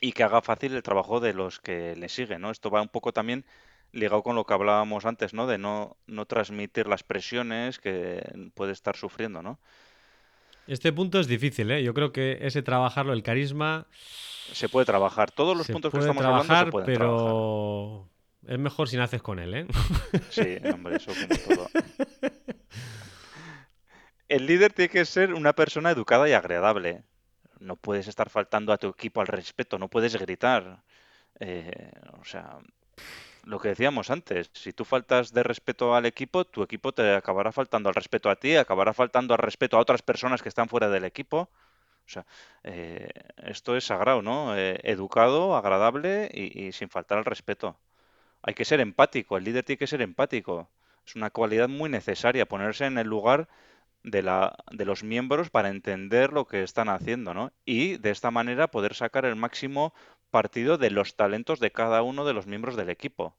y 0.00 0.10
que 0.10 0.24
haga 0.24 0.42
fácil 0.42 0.74
el 0.74 0.82
trabajo 0.82 1.20
de 1.20 1.32
los 1.32 1.60
que 1.60 1.94
le 1.94 2.08
siguen, 2.08 2.40
¿no? 2.40 2.50
Esto 2.50 2.68
va 2.68 2.82
un 2.82 2.88
poco 2.88 3.12
también 3.12 3.46
ligado 3.92 4.24
con 4.24 4.34
lo 4.34 4.44
que 4.44 4.54
hablábamos 4.54 5.04
antes, 5.04 5.32
¿no? 5.32 5.46
De 5.46 5.58
no, 5.58 5.96
no 6.08 6.26
transmitir 6.26 6.88
las 6.88 7.04
presiones 7.04 7.78
que 7.78 8.50
puede 8.54 8.72
estar 8.72 8.96
sufriendo, 8.96 9.42
¿no? 9.42 9.60
Este 10.70 10.92
punto 10.92 11.18
es 11.18 11.26
difícil, 11.26 11.68
¿eh? 11.72 11.82
Yo 11.82 11.92
creo 11.94 12.12
que 12.12 12.38
ese 12.42 12.62
trabajarlo, 12.62 13.12
el 13.12 13.24
carisma, 13.24 13.88
Se 14.52 14.68
puede 14.68 14.86
trabajar. 14.86 15.32
Todos 15.32 15.56
los 15.56 15.66
puntos 15.66 15.90
que 15.90 15.98
estamos 15.98 16.24
hablando 16.24 16.44
se 16.44 16.46
trabajar, 16.46 16.70
pueden 16.70 16.94
trabajar. 16.94 17.16
pero 17.18 18.08
es 18.46 18.58
mejor 18.60 18.88
si 18.88 18.96
naces 18.96 19.20
con 19.20 19.40
él, 19.40 19.54
¿eh? 19.54 19.66
Sí, 20.30 20.58
hombre, 20.72 20.98
eso 20.98 21.10
como 21.12 21.56
todo. 21.56 21.68
El 24.28 24.46
líder 24.46 24.72
tiene 24.72 24.90
que 24.90 25.04
ser 25.06 25.34
una 25.34 25.54
persona 25.54 25.90
educada 25.90 26.28
y 26.28 26.34
agradable. 26.34 27.02
No 27.58 27.74
puedes 27.74 28.06
estar 28.06 28.30
faltando 28.30 28.72
a 28.72 28.78
tu 28.78 28.90
equipo 28.90 29.20
al 29.20 29.26
respeto, 29.26 29.76
no 29.76 29.88
puedes 29.88 30.14
gritar. 30.14 30.84
Eh, 31.40 31.90
o 32.20 32.24
sea, 32.24 32.58
lo 33.44 33.58
que 33.58 33.68
decíamos 33.68 34.10
antes, 34.10 34.50
si 34.52 34.72
tú 34.72 34.84
faltas 34.84 35.32
de 35.32 35.42
respeto 35.42 35.94
al 35.94 36.06
equipo, 36.06 36.44
tu 36.44 36.62
equipo 36.62 36.92
te 36.92 37.14
acabará 37.14 37.52
faltando 37.52 37.88
al 37.88 37.94
respeto 37.94 38.30
a 38.30 38.36
ti, 38.36 38.56
acabará 38.56 38.92
faltando 38.92 39.34
al 39.34 39.38
respeto 39.38 39.76
a 39.76 39.80
otras 39.80 40.02
personas 40.02 40.42
que 40.42 40.48
están 40.48 40.68
fuera 40.68 40.88
del 40.88 41.04
equipo. 41.04 41.48
O 42.06 42.08
sea, 42.12 42.26
eh, 42.64 43.08
esto 43.44 43.76
es 43.76 43.84
sagrado, 43.84 44.22
¿no? 44.22 44.56
Eh, 44.56 44.80
educado, 44.84 45.56
agradable 45.56 46.30
y, 46.34 46.66
y 46.66 46.72
sin 46.72 46.88
faltar 46.90 47.18
al 47.18 47.24
respeto. 47.24 47.76
Hay 48.42 48.54
que 48.54 48.64
ser 48.64 48.80
empático, 48.80 49.36
el 49.36 49.44
líder 49.44 49.64
tiene 49.64 49.78
que 49.78 49.86
ser 49.86 50.02
empático. 50.02 50.68
Es 51.06 51.16
una 51.16 51.30
cualidad 51.30 51.68
muy 51.68 51.90
necesaria, 51.90 52.46
ponerse 52.46 52.86
en 52.86 52.98
el 52.98 53.06
lugar 53.08 53.48
de 54.02 54.22
la, 54.22 54.56
de 54.70 54.84
los 54.84 55.02
miembros 55.04 55.50
para 55.50 55.68
entender 55.68 56.32
lo 56.32 56.46
que 56.46 56.62
están 56.62 56.88
haciendo, 56.88 57.34
¿no? 57.34 57.52
Y 57.64 57.96
de 57.98 58.10
esta 58.10 58.30
manera 58.30 58.70
poder 58.70 58.94
sacar 58.94 59.24
el 59.24 59.36
máximo 59.36 59.92
partido 60.30 60.78
de 60.78 60.90
los 60.90 61.16
talentos 61.16 61.60
de 61.60 61.72
cada 61.72 62.02
uno 62.02 62.24
de 62.24 62.32
los 62.32 62.46
miembros 62.46 62.76
del 62.76 62.90
equipo. 62.90 63.34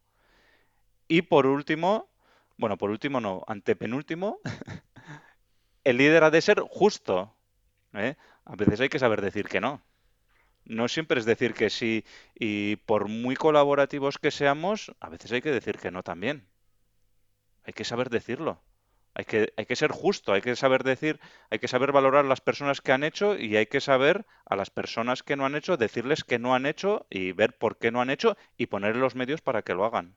Y 1.08 1.23
por 1.23 1.45
último, 1.45 2.10
bueno, 2.58 2.77
por 2.77 2.89
último 2.89 3.19
no, 3.19 3.43
antepenúltimo, 3.47 4.39
el 5.84 5.97
líder 5.97 6.23
ha 6.23 6.32
de 6.32 6.41
ser 6.41 6.62
justo, 6.62 7.36
¿eh? 7.93 8.15
A 8.45 8.56
veces 8.56 8.80
hay 8.80 8.89
que 8.89 8.99
saber 8.99 9.21
decir 9.21 9.47
que 9.47 9.62
no. 9.62 9.82
No 10.65 10.88
siempre 10.88 11.19
es 11.19 11.25
decir 11.25 11.54
que 11.54 11.69
sí, 11.69 12.06
y 12.36 12.75
por 12.77 13.08
muy 13.08 13.36
colaborativos 13.36 14.19
que 14.19 14.32
seamos, 14.32 14.95
a 14.99 15.10
veces 15.10 15.32
hay 15.32 15.41
que 15.41 15.51
decir 15.51 15.77
que 15.80 15.91
no 15.91 16.04
también. 16.04 16.47
Hay 17.63 17.73
que 17.73 17.84
saber 17.84 18.10
decirlo. 18.10 18.62
Hay 19.13 19.26
que, 19.26 19.54
hay 19.58 19.65
que 19.65 19.76
ser 19.76 19.91
justo, 19.91 20.32
hay 20.32 20.41
que 20.41 20.56
saber 20.56 20.84
decir, 20.84 21.19
hay 21.50 21.60
que 21.60 21.67
saber 21.67 21.91
valorar 21.91 22.24
las 22.24 22.39
personas 22.39 22.80
que 22.80 22.93
han 22.93 23.04
hecho 23.04 23.38
y 23.38 23.58
hay 23.58 23.65
que 23.65 23.82
saber 23.82 24.26
a 24.45 24.56
las 24.56 24.69
personas 24.69 25.21
que 25.21 25.36
no 25.36 25.45
han 25.45 25.56
hecho, 25.56 25.76
decirles 25.76 26.24
que 26.24 26.39
no 26.39 26.56
han 26.56 26.65
hecho 26.65 27.06
y 27.10 27.34
ver 27.34 27.58
por 27.58 27.78
qué 27.78 27.91
no 27.91 28.02
han 28.02 28.10
hecho 28.10 28.38
y 28.58 28.67
poner 28.67 28.95
los 28.95 29.15
medios 29.15 29.41
para 29.41 29.63
que 29.63 29.74
lo 29.74 29.84
hagan. 29.86 30.15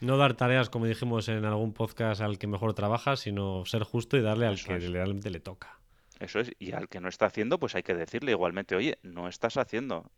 No 0.00 0.16
dar 0.16 0.34
tareas, 0.34 0.70
como 0.70 0.86
dijimos 0.86 1.28
en 1.28 1.44
algún 1.44 1.72
podcast, 1.72 2.20
al 2.20 2.38
que 2.38 2.46
mejor 2.46 2.74
trabaja, 2.74 3.16
sino 3.16 3.64
ser 3.64 3.82
justo 3.82 4.16
y 4.16 4.22
darle 4.22 4.46
al 4.46 4.62
que 4.62 4.76
es, 4.76 4.90
realmente 4.90 5.30
le 5.30 5.40
toca. 5.40 5.78
eso 6.20 6.40
es. 6.40 6.52
Y 6.58 6.72
al 6.72 6.88
que 6.88 7.00
no 7.00 7.08
está 7.08 7.26
haciendo, 7.26 7.58
pues 7.58 7.74
hay 7.74 7.82
que 7.82 7.94
decirle 7.94 8.32
igualmente, 8.32 8.76
oye, 8.76 8.98
no 9.02 9.28
estás 9.28 9.56
haciendo. 9.56 10.10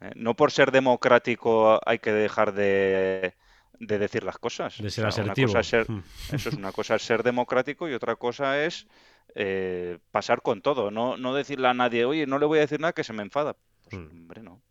¿eh? 0.00 0.10
No 0.14 0.34
por 0.34 0.50
ser 0.52 0.70
democrático 0.72 1.80
hay 1.84 1.98
que 1.98 2.12
dejar 2.12 2.54
de, 2.54 3.34
de 3.80 3.98
decir 3.98 4.22
las 4.22 4.38
cosas. 4.38 4.78
De 4.78 4.86
O 4.86 4.90
ser 4.90 5.24
una 5.24 5.34
cosa 5.34 5.60
es 5.60 5.66
ser, 5.66 5.90
Hmm. 5.90 6.02
eso 6.32 6.48
es 6.50 6.54
una 6.54 6.70
cosa 6.70 6.94
es 6.94 7.02
ser 7.02 7.22
democrático 7.24 7.88
y 7.88 7.94
otra 7.94 8.14
cosa 8.16 8.62
es 8.64 8.86
eh, 9.34 9.98
pasar 10.12 10.42
con 10.42 10.60
todo. 10.62 10.90
No, 10.92 11.16
no 11.16 11.34
decirle 11.34 11.66
a 11.68 11.74
nadie, 11.74 12.04
oye, 12.04 12.26
no 12.26 12.38
le 12.38 12.46
voy 12.46 12.58
a 12.58 12.62
decir 12.62 12.78
nada 12.80 12.92
que 12.92 13.02
se 13.04 13.12
me 13.12 13.22
enfada. 13.22 13.56
Pues 13.84 13.96
Hmm. 14.00 14.06
hombre, 14.10 14.42
no. 14.42 14.62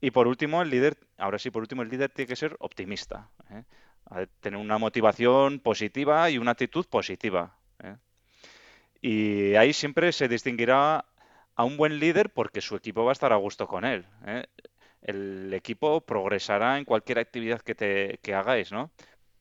Y 0.00 0.10
por 0.10 0.28
último, 0.28 0.60
el 0.60 0.68
líder, 0.68 0.98
ahora 1.16 1.38
sí, 1.38 1.50
por 1.50 1.62
último, 1.62 1.80
el 1.82 1.88
líder 1.88 2.10
tiene 2.10 2.28
que 2.28 2.36
ser 2.36 2.56
optimista, 2.60 3.30
¿eh? 3.50 3.64
Tener 4.40 4.60
una 4.60 4.76
motivación 4.76 5.60
positiva 5.60 6.28
y 6.28 6.36
una 6.36 6.50
actitud 6.50 6.84
positiva, 6.86 7.56
¿eh? 7.82 7.96
Y 9.00 9.54
ahí 9.54 9.72
siempre 9.72 10.12
se 10.12 10.28
distinguirá 10.28 11.04
a 11.56 11.64
un 11.64 11.76
buen 11.78 11.98
líder 11.98 12.30
porque 12.30 12.60
su 12.60 12.76
equipo 12.76 13.04
va 13.04 13.12
a 13.12 13.14
estar 13.14 13.32
a 13.32 13.36
gusto 13.36 13.66
con 13.66 13.84
él, 13.86 14.04
¿eh? 14.26 14.46
El 15.04 15.52
equipo 15.52 16.00
progresará 16.00 16.78
en 16.78 16.86
cualquier 16.86 17.18
actividad 17.18 17.60
que, 17.60 17.74
te, 17.74 18.18
que 18.22 18.34
hagáis, 18.34 18.72
¿no? 18.72 18.90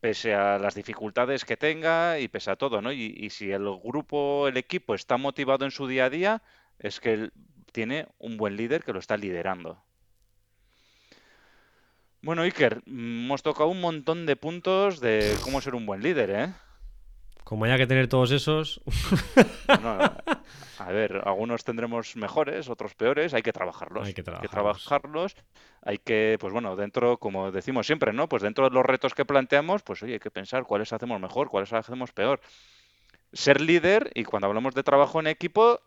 Pese 0.02 0.36
a 0.36 0.60
las 0.60 0.76
dificultades 0.76 1.46
que 1.46 1.56
tenga 1.56 2.20
y 2.20 2.28
pese 2.28 2.52
a 2.52 2.58
todo, 2.58 2.82
¿no? 2.82 2.92
Y, 2.92 3.30
si 3.30 3.50
el 3.52 3.64
grupo, 3.82 4.50
el 4.50 4.58
equipo 4.58 4.94
está 4.94 5.16
motivado 5.16 5.64
en 5.64 5.72
su 5.72 5.88
día 5.88 6.06
a 6.06 6.10
día, 6.10 6.42
es 6.80 7.00
que 7.00 7.32
tiene 7.72 8.08
un 8.20 8.36
buen 8.36 8.58
líder 8.58 8.84
que 8.84 8.92
lo 8.92 9.00
está 9.00 9.16
liderando. 9.16 9.82
Bueno, 12.22 12.42
Iker, 12.42 12.82
mm, 12.86 13.26
hemos 13.26 13.42
tocado 13.42 13.70
un 13.70 13.80
montón 13.80 14.26
de 14.26 14.36
puntos 14.36 15.00
de 15.00 15.34
cómo 15.44 15.62
ser 15.62 15.76
un 15.76 15.86
buen 15.86 16.04
líder, 16.04 16.30
¿eh? 16.30 16.54
Como 17.44 17.66
haya 17.66 17.78
que 17.78 17.88
tener 17.88 18.08
todos 18.08 18.32
esos, 18.32 18.82
a 20.80 20.92
ver, 20.92 21.22
algunos 21.26 21.64
tendremos 21.64 22.16
mejores, 22.16 22.70
otros 22.70 22.96
peores, 22.96 23.34
hay 23.34 23.42
que 23.42 23.54
trabajarlos. 23.54 24.08
hay 24.08 24.14
que 24.14 24.22
Hay 24.22 24.26
que 24.26 24.48
trabajarlos. 24.48 24.84
trabajarlos, 24.86 25.36
hay 25.82 25.98
que, 25.98 26.38
pues 26.40 26.54
bueno, 26.54 26.76
dentro, 26.76 27.18
como 27.18 27.52
decimos 27.52 27.86
siempre, 27.86 28.14
¿no? 28.14 28.28
Pues 28.30 28.42
dentro 28.44 28.70
de 28.70 28.74
los 28.76 28.86
retos 28.86 29.14
que 29.14 29.26
planteamos, 29.26 29.84
pues 29.84 30.02
oye, 30.04 30.14
hay 30.14 30.20
que 30.20 30.32
pensar 30.32 30.64
cuáles 30.64 30.94
hacemos 30.94 31.20
mejor, 31.20 31.50
cuáles 31.50 31.72
hacemos 31.74 32.12
peor. 32.12 32.40
Ser 33.32 33.62
líder, 33.62 34.12
y 34.16 34.24
cuando 34.24 34.48
hablamos 34.48 34.74
de 34.76 34.84
trabajo 34.84 35.20
en 35.20 35.28
equipo, 35.28 35.80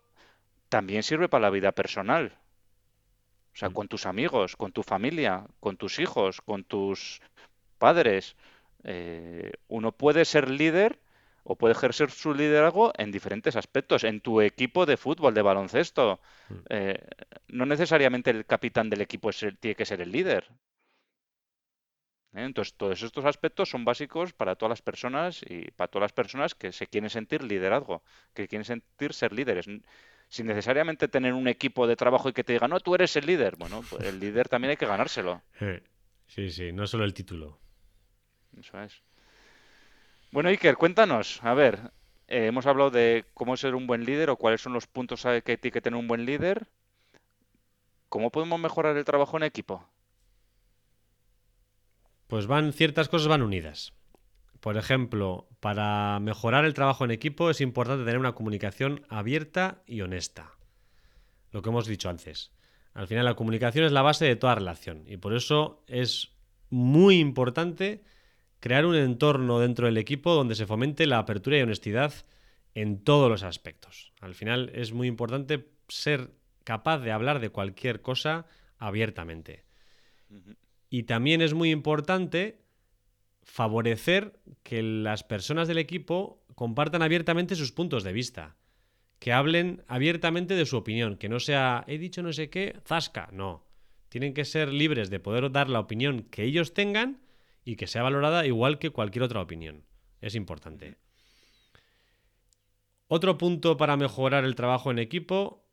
también 0.69 1.03
sirve 1.03 1.29
para 1.29 1.41
la 1.43 1.49
vida 1.49 1.71
personal. 1.71 2.33
O 3.53 3.57
sea, 3.59 3.69
Mm. 3.69 3.73
con 3.73 3.87
tus 3.87 4.05
amigos, 4.05 4.55
con 4.55 4.71
tu 4.71 4.83
familia, 4.83 5.45
con 5.59 5.77
tus 5.77 5.99
hijos, 5.99 6.41
con 6.41 6.63
tus 6.63 7.21
padres. 7.77 8.35
Eh, 8.83 9.51
uno 9.67 9.91
puede 9.91 10.25
ser 10.25 10.49
líder 10.49 10.99
o 11.49 11.55
puede 11.59 11.73
ejercer 11.77 12.09
su 12.11 12.33
liderazgo 12.41 12.91
en 12.97 13.11
diferentes 13.17 13.55
aspectos. 13.55 14.03
En 14.03 14.21
tu 14.21 14.41
equipo 14.41 14.85
de 14.85 14.97
fútbol, 15.05 15.33
de 15.33 15.41
baloncesto. 15.49 16.19
Mm. 16.49 16.55
Eh, 16.69 16.99
no 17.57 17.65
necesariamente 17.65 18.29
el 18.31 18.45
capitán 18.45 18.89
del 18.89 19.01
equipo 19.01 19.29
es 19.29 19.41
el- 19.43 19.57
tiene 19.57 19.75
que 19.75 19.85
ser 19.91 20.01
el 20.01 20.11
líder. 20.11 20.43
¿eh? 22.33 22.43
Entonces, 22.49 22.73
todos 22.75 23.01
estos 23.01 23.25
aspectos 23.25 23.69
son 23.69 23.85
básicos 23.85 24.33
para 24.33 24.55
todas 24.55 24.71
las 24.71 24.81
personas 24.81 25.41
y 25.47 25.71
para 25.71 25.87
todas 25.89 26.03
las 26.05 26.13
personas 26.13 26.55
que 26.55 26.71
se 26.71 26.87
quieren 26.87 27.09
sentir 27.09 27.43
liderazgo, 27.43 28.03
que 28.33 28.47
quieren 28.47 28.65
sentir 28.65 29.13
ser 29.13 29.31
líderes. 29.33 29.65
sin 30.29 30.45
necesariamente 30.47 31.07
tener 31.07 31.33
un 31.33 31.47
equipo 31.47 31.87
de 31.87 31.95
trabajo 31.95 32.27
y 32.29 32.33
que 32.33 32.43
te 32.43 32.51
diga, 32.53 32.67
no, 32.67 32.81
tú 32.81 32.95
eres 32.95 33.15
el 33.15 33.25
líder. 33.25 33.55
Bueno, 33.55 33.81
pues 33.89 34.03
el 34.03 34.19
líder 34.19 34.49
también 34.49 34.71
hay 34.71 34.77
que 34.77 34.85
ganárselo. 34.85 35.41
Sí, 36.29 36.51
sí, 36.51 36.73
no 36.73 36.85
solo 36.85 37.05
el 37.05 37.13
título. 37.13 37.57
Eso 38.59 38.77
es. 38.81 39.01
Bueno, 40.31 40.49
Iker, 40.49 40.75
cuéntanos, 40.75 41.39
a 41.43 41.53
ver, 41.53 41.91
eh, 42.27 42.47
hemos 42.47 42.65
hablado 42.65 42.91
de 42.91 43.25
cómo 43.33 43.55
ser 43.55 43.75
un 43.75 43.87
buen 43.87 44.03
líder 44.05 44.29
o 44.29 44.35
cuáles 44.35 44.61
son 44.61 44.73
los 44.73 44.87
puntos 44.87 45.25
que 45.43 45.57
tiene 45.57 45.97
un 45.97 46.07
buen 46.07 46.25
líder. 46.25 46.67
¿Cómo 48.09 48.31
podemos 48.31 48.59
mejorar 48.59 48.97
el 48.97 49.05
trabajo 49.05 49.37
en 49.37 49.43
equipo? 49.43 49.87
Pues 52.27 52.47
van, 52.47 52.73
ciertas 52.73 53.07
cosas 53.07 53.27
van 53.27 53.41
unidas. 53.41 53.93
Por 54.59 54.77
ejemplo, 54.77 55.47
para 55.59 56.19
mejorar 56.19 56.65
el 56.65 56.73
trabajo 56.73 57.05
en 57.05 57.11
equipo 57.11 57.49
es 57.49 57.61
importante 57.61 58.03
tener 58.03 58.19
una 58.19 58.33
comunicación 58.33 59.05
abierta 59.07 59.81
y 59.85 60.01
honesta. 60.01 60.51
Lo 61.51 61.61
que 61.61 61.69
hemos 61.69 61.87
dicho 61.87 62.09
antes. 62.09 62.51
Al 62.93 63.07
final 63.07 63.25
la 63.25 63.35
comunicación 63.35 63.85
es 63.85 63.91
la 63.91 64.01
base 64.01 64.25
de 64.25 64.35
toda 64.35 64.55
relación 64.55 65.03
y 65.07 65.17
por 65.17 65.35
eso 65.35 65.83
es 65.87 66.31
muy 66.69 67.19
importante 67.19 68.03
crear 68.59 68.85
un 68.85 68.95
entorno 68.95 69.59
dentro 69.59 69.85
del 69.85 69.97
equipo 69.97 70.33
donde 70.33 70.55
se 70.55 70.65
fomente 70.65 71.05
la 71.05 71.19
apertura 71.19 71.57
y 71.57 71.61
honestidad 71.61 72.13
en 72.73 73.03
todos 73.03 73.29
los 73.29 73.43
aspectos. 73.43 74.13
Al 74.21 74.35
final 74.35 74.71
es 74.73 74.93
muy 74.93 75.07
importante 75.07 75.67
ser 75.87 76.31
capaz 76.63 76.99
de 76.99 77.11
hablar 77.11 77.39
de 77.39 77.49
cualquier 77.49 78.01
cosa 78.01 78.45
abiertamente. 78.77 79.63
Y 80.89 81.03
también 81.03 81.41
es 81.41 81.53
muy 81.53 81.71
importante 81.71 82.61
favorecer 83.43 84.39
que 84.63 84.83
las 84.83 85.23
personas 85.23 85.67
del 85.67 85.77
equipo 85.77 86.43
compartan 86.55 87.01
abiertamente 87.01 87.55
sus 87.55 87.71
puntos 87.71 88.03
de 88.03 88.13
vista, 88.13 88.57
que 89.19 89.31
hablen 89.31 89.83
abiertamente 89.87 90.55
de 90.55 90.65
su 90.65 90.77
opinión, 90.77 91.17
que 91.17 91.29
no 91.29 91.39
sea 91.39 91.83
he 91.87 91.97
dicho 91.97 92.21
no 92.21 92.33
sé 92.33 92.49
qué, 92.49 92.75
zasca, 92.85 93.29
no. 93.31 93.65
Tienen 94.09 94.33
que 94.33 94.45
ser 94.45 94.69
libres 94.69 95.09
de 95.09 95.19
poder 95.19 95.51
dar 95.51 95.69
la 95.69 95.79
opinión 95.79 96.23
que 96.23 96.43
ellos 96.43 96.73
tengan 96.73 97.21
y 97.67 97.75
que 97.75 97.85
sea 97.85 98.01
valorada 98.01 98.45
igual 98.45 98.79
que 98.79 98.91
cualquier 98.91 99.23
otra 99.23 99.41
opinión. 99.41 99.83
Es 100.21 100.35
importante. 100.35 100.95
Otro 103.09 103.37
punto 103.37 103.75
para 103.75 103.97
mejorar 103.97 104.45
el 104.45 104.55
trabajo 104.55 104.89
en 104.89 104.99
equipo 104.99 105.67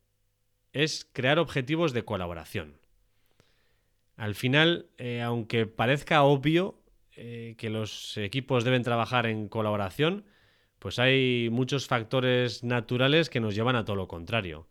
es 0.73 1.09
crear 1.13 1.39
objetivos 1.39 1.93
de 1.93 2.03
colaboración. 2.03 2.81
Al 4.17 4.35
final, 4.35 4.89
eh, 4.97 5.21
aunque 5.21 5.67
parezca 5.67 6.23
obvio 6.23 6.83
eh, 7.15 7.55
que 7.57 7.69
los 7.69 8.17
equipos 8.17 8.65
deben 8.65 8.83
trabajar 8.83 9.25
en 9.25 9.47
colaboración, 9.47 10.25
pues 10.79 10.99
hay 10.99 11.47
muchos 11.49 11.87
factores 11.87 12.61
naturales 12.65 13.29
que 13.29 13.39
nos 13.39 13.55
llevan 13.55 13.77
a 13.77 13.85
todo 13.85 13.95
lo 13.95 14.09
contrario. 14.09 14.67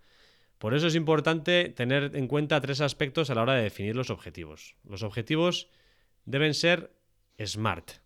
Por 0.58 0.74
eso 0.74 0.88
es 0.88 0.94
importante 0.94 1.70
tener 1.70 2.14
en 2.16 2.28
cuenta 2.28 2.60
tres 2.60 2.82
aspectos 2.82 3.30
a 3.30 3.34
la 3.34 3.40
hora 3.40 3.54
de 3.54 3.62
definir 3.62 3.96
los 3.96 4.10
objetivos. 4.10 4.76
Los 4.84 5.02
objetivos 5.02 5.70
deben 6.26 6.52
ser 6.52 6.93
SMART. 7.38 8.05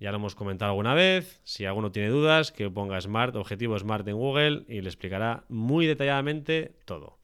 Ya 0.00 0.10
lo 0.10 0.16
hemos 0.16 0.34
comentado 0.34 0.70
alguna 0.70 0.94
vez. 0.94 1.40
Si 1.44 1.64
alguno 1.64 1.92
tiene 1.92 2.08
dudas, 2.08 2.52
que 2.52 2.68
ponga 2.70 3.00
SMART, 3.00 3.36
objetivo 3.36 3.78
SMART 3.78 4.06
en 4.08 4.16
Google 4.16 4.64
y 4.68 4.80
le 4.80 4.88
explicará 4.88 5.44
muy 5.48 5.86
detalladamente 5.86 6.76
todo. 6.84 7.18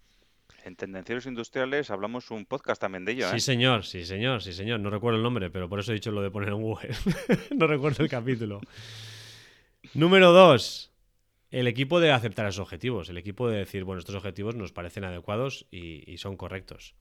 En 0.65 0.77
Tendencieros 0.77 1.27
Industriales 1.27 1.91
hablamos 1.91 2.31
un 2.31 2.45
podcast 2.45 2.81
también 2.81 3.05
de 3.05 3.13
ello. 3.13 3.31
Sí, 3.31 3.37
¿eh? 3.37 3.41
señor, 3.41 3.85
sí, 3.85 4.05
señor, 4.05 4.43
sí, 4.43 4.53
señor. 4.53 4.81
No 4.81 4.91
recuerdo 4.91 5.17
el 5.19 5.23
nombre, 5.23 5.51
pero 5.51 5.69
por 5.69 5.81
eso 5.81 5.93
he 5.93 5.95
dicho 5.95 6.11
lo 6.11 6.23
de 6.23 6.31
poner 6.31 6.51
en 6.51 6.63
Google. 6.63 6.91
no 7.57 7.67
recuerdo 7.67 8.03
el 8.03 8.11
capítulo. 8.11 8.61
Número 9.95 10.33
dos. 10.33 10.93
El 11.51 11.67
equipo 11.67 11.99
debe 11.99 12.13
aceptar 12.13 12.47
esos 12.47 12.61
objetivos. 12.61 13.09
El 13.09 13.19
equipo 13.19 13.49
debe 13.49 13.61
decir, 13.61 13.85
bueno, 13.85 13.99
estos 13.99 14.15
objetivos 14.15 14.55
nos 14.55 14.73
parecen 14.73 15.05
adecuados 15.05 15.67
y 15.71 16.17
son 16.19 16.37
correctos. 16.37 16.95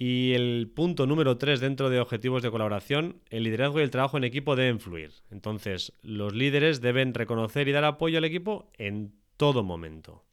Y 0.00 0.34
el 0.34 0.70
punto 0.72 1.08
número 1.08 1.38
tres 1.38 1.58
dentro 1.58 1.90
de 1.90 1.98
objetivos 1.98 2.40
de 2.44 2.52
colaboración, 2.52 3.20
el 3.30 3.42
liderazgo 3.42 3.80
y 3.80 3.82
el 3.82 3.90
trabajo 3.90 4.16
en 4.16 4.22
equipo 4.22 4.54
deben 4.54 4.78
fluir. 4.78 5.12
Entonces, 5.32 5.92
los 6.02 6.34
líderes 6.34 6.80
deben 6.80 7.14
reconocer 7.14 7.66
y 7.66 7.72
dar 7.72 7.82
apoyo 7.84 8.18
al 8.18 8.24
equipo 8.24 8.70
en 8.78 9.12
todo 9.36 9.64
momento. 9.64 10.24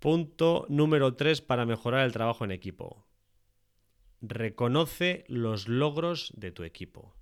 Punto 0.00 0.66
número 0.68 1.14
tres 1.14 1.40
para 1.40 1.66
mejorar 1.66 2.04
el 2.04 2.12
trabajo 2.12 2.44
en 2.44 2.50
equipo. 2.50 3.06
Reconoce 4.20 5.24
los 5.28 5.68
logros 5.68 6.32
de 6.36 6.50
tu 6.50 6.64
equipo. 6.64 7.14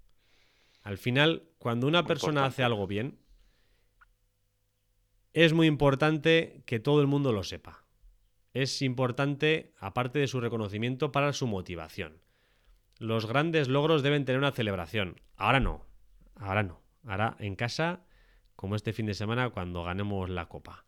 Al 0.82 0.96
final, 0.96 1.50
cuando 1.58 1.86
una 1.86 2.06
persona 2.06 2.46
hace 2.46 2.64
algo 2.64 2.86
bien, 2.86 3.18
es 5.34 5.52
muy 5.52 5.66
importante 5.66 6.62
que 6.64 6.80
todo 6.80 7.02
el 7.02 7.08
mundo 7.08 7.32
lo 7.32 7.44
sepa 7.44 7.81
es 8.54 8.82
importante, 8.82 9.72
aparte 9.78 10.18
de 10.18 10.26
su 10.26 10.40
reconocimiento, 10.40 11.12
para 11.12 11.32
su 11.32 11.46
motivación. 11.46 12.20
Los 12.98 13.26
grandes 13.26 13.68
logros 13.68 14.02
deben 14.02 14.24
tener 14.24 14.38
una 14.38 14.52
celebración. 14.52 15.20
Ahora 15.36 15.60
no, 15.60 15.86
ahora 16.36 16.62
no. 16.62 16.80
Ahora 17.04 17.36
en 17.40 17.56
casa, 17.56 18.04
como 18.54 18.76
este 18.76 18.92
fin 18.92 19.06
de 19.06 19.14
semana 19.14 19.50
cuando 19.50 19.82
ganemos 19.82 20.30
la 20.30 20.46
copa. 20.46 20.84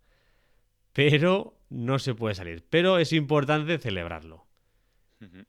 Pero 0.93 1.59
no 1.71 1.99
se 1.99 2.15
puede 2.15 2.37
salir. 2.37 2.65
Pero 2.71 2.99
es 2.99 3.13
importante 3.13 3.79
celebrarlo. 3.79 4.47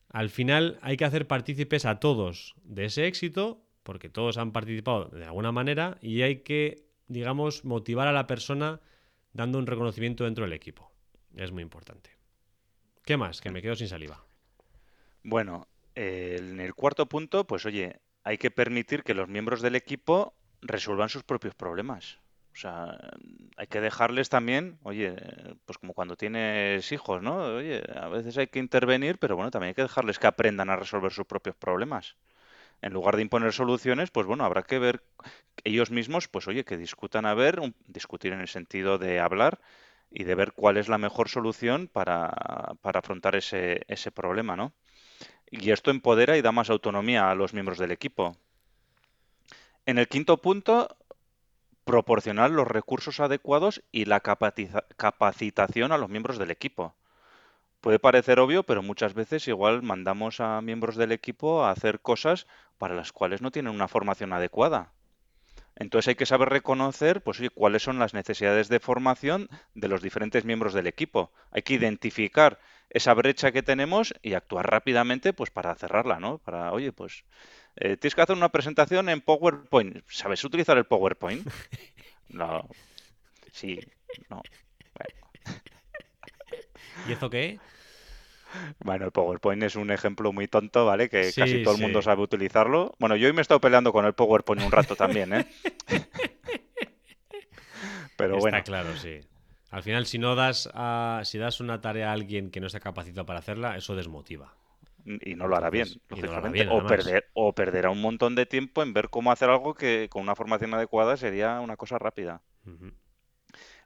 Al 0.10 0.30
final 0.30 0.80
hay 0.82 0.96
que 0.96 1.06
hacer 1.06 1.28
partícipes 1.28 1.86
a 1.86 2.00
todos 2.00 2.56
de 2.64 2.86
ese 2.86 3.08
éxito, 3.08 3.62
porque 3.84 4.10
todos 4.10 4.38
han 4.38 4.54
participado 4.54 5.10
de 5.10 5.26
alguna 5.26 5.52
manera, 5.52 5.98
y 6.02 6.22
hay 6.22 6.44
que, 6.44 6.88
digamos, 7.08 7.66
motivar 7.66 8.08
a 8.08 8.14
la 8.14 8.26
persona 8.26 8.80
dando 9.34 9.60
un 9.60 9.68
reconocimiento 9.68 10.24
dentro 10.24 10.46
del 10.46 10.54
equipo. 10.54 10.95
Es 11.36 11.52
muy 11.52 11.64
importante. 11.64 12.10
¿Qué 13.04 13.18
más? 13.18 13.42
Que 13.42 13.52
me 13.52 13.62
quedo 13.62 13.76
sin 13.76 13.88
saliva. 13.88 14.24
Bueno, 15.24 15.68
en 15.96 16.60
el 16.60 16.74
cuarto 16.74 17.08
punto, 17.08 17.46
pues 17.46 17.66
oye, 17.66 18.00
hay 18.24 18.38
que 18.38 18.52
permitir 18.52 19.04
que 19.04 19.14
los 19.14 19.28
miembros 19.28 19.62
del 19.62 19.76
equipo 19.76 20.34
resuelvan 20.62 21.10
sus 21.10 21.24
propios 21.24 21.56
problemas. 21.56 22.20
O 22.54 22.58
sea, 22.58 22.98
hay 23.58 23.68
que 23.68 23.82
dejarles 23.82 24.30
también, 24.30 24.80
oye, 24.84 25.14
pues 25.66 25.78
como 25.78 25.94
cuando 25.94 26.16
tienes 26.16 26.90
hijos, 26.94 27.22
¿no? 27.22 27.58
Oye, 27.58 27.84
a 27.94 28.08
veces 28.08 28.38
hay 28.38 28.48
que 28.48 28.60
intervenir, 28.60 29.20
pero 29.20 29.36
bueno, 29.36 29.52
también 29.52 29.70
hay 29.70 29.74
que 29.74 29.82
dejarles 29.82 30.20
que 30.20 30.28
aprendan 30.28 30.70
a 30.70 30.78
resolver 30.78 31.12
sus 31.12 31.26
propios 31.26 31.56
problemas. 31.58 32.16
En 32.82 32.94
lugar 32.94 33.18
de 33.18 33.24
imponer 33.24 33.52
soluciones, 33.52 34.10
pues 34.10 34.26
bueno, 34.26 34.46
habrá 34.46 34.64
que 34.64 34.80
ver 34.80 35.04
ellos 35.66 35.92
mismos, 35.92 36.30
pues 36.30 36.48
oye, 36.48 36.64
que 36.64 36.78
discutan 36.78 37.26
a 37.26 37.34
ver, 37.34 37.60
discutir 37.88 38.32
en 38.32 38.40
el 38.40 38.48
sentido 38.48 38.98
de 38.98 39.20
hablar, 39.20 39.60
y 40.12 40.24
de 40.24 40.36
ver 40.36 40.54
cuál 40.54 40.78
es 40.78 40.88
la 40.88 40.98
mejor 40.98 41.30
solución 41.30 41.90
para, 41.92 42.28
afrontar 42.84 43.36
ese, 43.36 43.82
ese 43.88 44.12
problema, 44.12 44.56
¿no? 44.56 44.74
Y 45.50 45.72
esto 45.72 45.92
empodera 45.92 46.38
y 46.38 46.42
da 46.42 46.52
más 46.52 46.70
autonomía 46.70 47.30
a 47.30 47.36
los 47.36 47.54
miembros 47.54 47.78
del 47.78 47.92
equipo. 47.92 48.36
En 49.86 49.98
el 49.98 50.08
quinto 50.08 50.38
punto, 50.38 50.98
proporcionar 51.86 52.50
los 52.50 52.68
recursos 52.68 53.20
adecuados 53.20 53.84
y 53.92 54.06
la 54.06 54.20
capacitación 54.20 55.92
a 55.92 55.98
los 55.98 56.10
miembros 56.10 56.40
del 56.40 56.52
equipo. 56.52 56.96
Puede 57.80 58.00
parecer 58.00 58.40
obvio, 58.40 58.64
pero 58.64 58.82
muchas 58.82 59.14
veces 59.14 59.48
igual 59.48 59.84
mandamos 59.84 60.40
a 60.40 60.60
miembros 60.62 60.96
del 60.96 61.12
equipo 61.12 61.64
a 61.64 61.70
hacer 61.70 62.00
cosas 62.00 62.48
para 62.80 62.96
las 62.96 63.12
cuales 63.12 63.44
no 63.44 63.52
tienen 63.52 63.76
una 63.76 63.88
formación 63.88 64.34
adecuada. 64.34 64.92
Entonces 65.76 66.10
hay 66.10 66.16
que 66.16 66.26
saber 66.26 66.50
reconocer, 66.50 67.22
pues, 67.22 67.42
cuáles 67.54 67.84
son 67.84 68.00
las 68.00 68.14
necesidades 68.14 68.70
de 68.70 68.80
formación 68.80 69.50
de 69.74 69.88
los 69.88 70.02
diferentes 70.02 70.46
miembros 70.46 70.74
del 70.74 70.88
equipo. 70.88 71.32
Hay 71.52 71.64
que 71.64 71.74
identificar 71.74 72.60
esa 72.90 73.14
brecha 73.14 73.52
que 73.52 73.64
tenemos 73.64 74.14
y 74.22 74.34
actuar 74.34 74.70
rápidamente, 74.70 75.34
pues, 75.34 75.52
para 75.52 75.76
cerrarla, 75.76 76.20
¿no? 76.20 76.38
Para, 76.38 76.72
oye, 76.72 76.92
pues, 76.94 77.26
eh, 77.76 77.98
tienes 77.98 78.16
que 78.16 78.22
hacer 78.22 78.38
una 78.38 78.50
presentación 78.50 79.10
en 79.10 79.22
PowerPoint. 79.22 80.04
¿Sabes 80.08 80.44
utilizar 80.44 80.78
el 80.78 80.86
PowerPoint? 80.86 81.46
No. 82.28 82.68
Sí. 83.52 83.80
No. 84.32 84.42
¿Y 87.08 87.12
eso 87.12 87.30
qué? 87.30 87.60
Bueno, 88.80 89.06
el 89.06 89.12
PowerPoint 89.12 89.64
es 89.64 89.76
un 89.76 89.92
ejemplo 89.92 90.32
muy 90.32 90.48
tonto, 90.48 90.86
¿vale? 90.86 91.10
Que 91.10 91.32
casi 91.36 91.64
todo 91.64 91.76
el 91.76 91.82
mundo 91.82 92.02
sabe 92.02 92.22
utilizarlo. 92.22 92.94
Bueno, 93.00 93.16
yo 93.16 93.28
hoy 93.28 93.34
me 93.34 93.40
he 93.40 93.42
estado 93.42 93.62
peleando 93.62 93.92
con 93.92 94.06
el 94.06 94.14
PowerPoint 94.14 94.64
un 94.64 94.72
rato 94.72 94.96
también, 94.96 95.34
¿eh? 95.34 95.48
Pero 98.18 98.38
bueno. 98.38 98.58
Está 98.58 98.64
claro, 98.64 98.96
sí. 98.96 99.20
Al 99.72 99.84
final, 99.84 100.06
si 100.06 100.20
no 100.20 100.36
das 100.36 100.70
si 101.24 101.38
das 101.38 101.60
una 101.60 101.82
tarea 101.82 102.10
a 102.10 102.14
alguien 102.14 102.52
que 102.52 102.60
no 102.60 102.68
está 102.68 102.80
capacitado 102.80 103.26
para 103.26 103.40
hacerla, 103.40 103.76
eso 103.76 103.96
desmotiva. 103.96 104.54
Y 105.06 105.36
no 105.36 105.48
lo 105.48 105.56
hará 105.56 105.70
bien, 105.70 105.88
lógicamente. 106.10 106.68
o, 106.68 106.86
perder, 106.86 107.30
o 107.34 107.54
perderá 107.54 107.92
un 107.92 108.02
montón 108.02 108.34
de 108.34 108.48
tiempo 108.48 108.82
en 108.82 108.94
ver 108.94 109.10
cómo 109.10 109.32
hacer 109.32 109.50
algo 109.50 109.76
que 109.76 110.08
con 110.10 110.24
una 110.24 110.36
formación 110.36 110.74
adecuada 110.74 111.16
sería 111.16 111.60
una 111.60 111.78
cosa 111.78 112.00
rápida. 112.00 112.42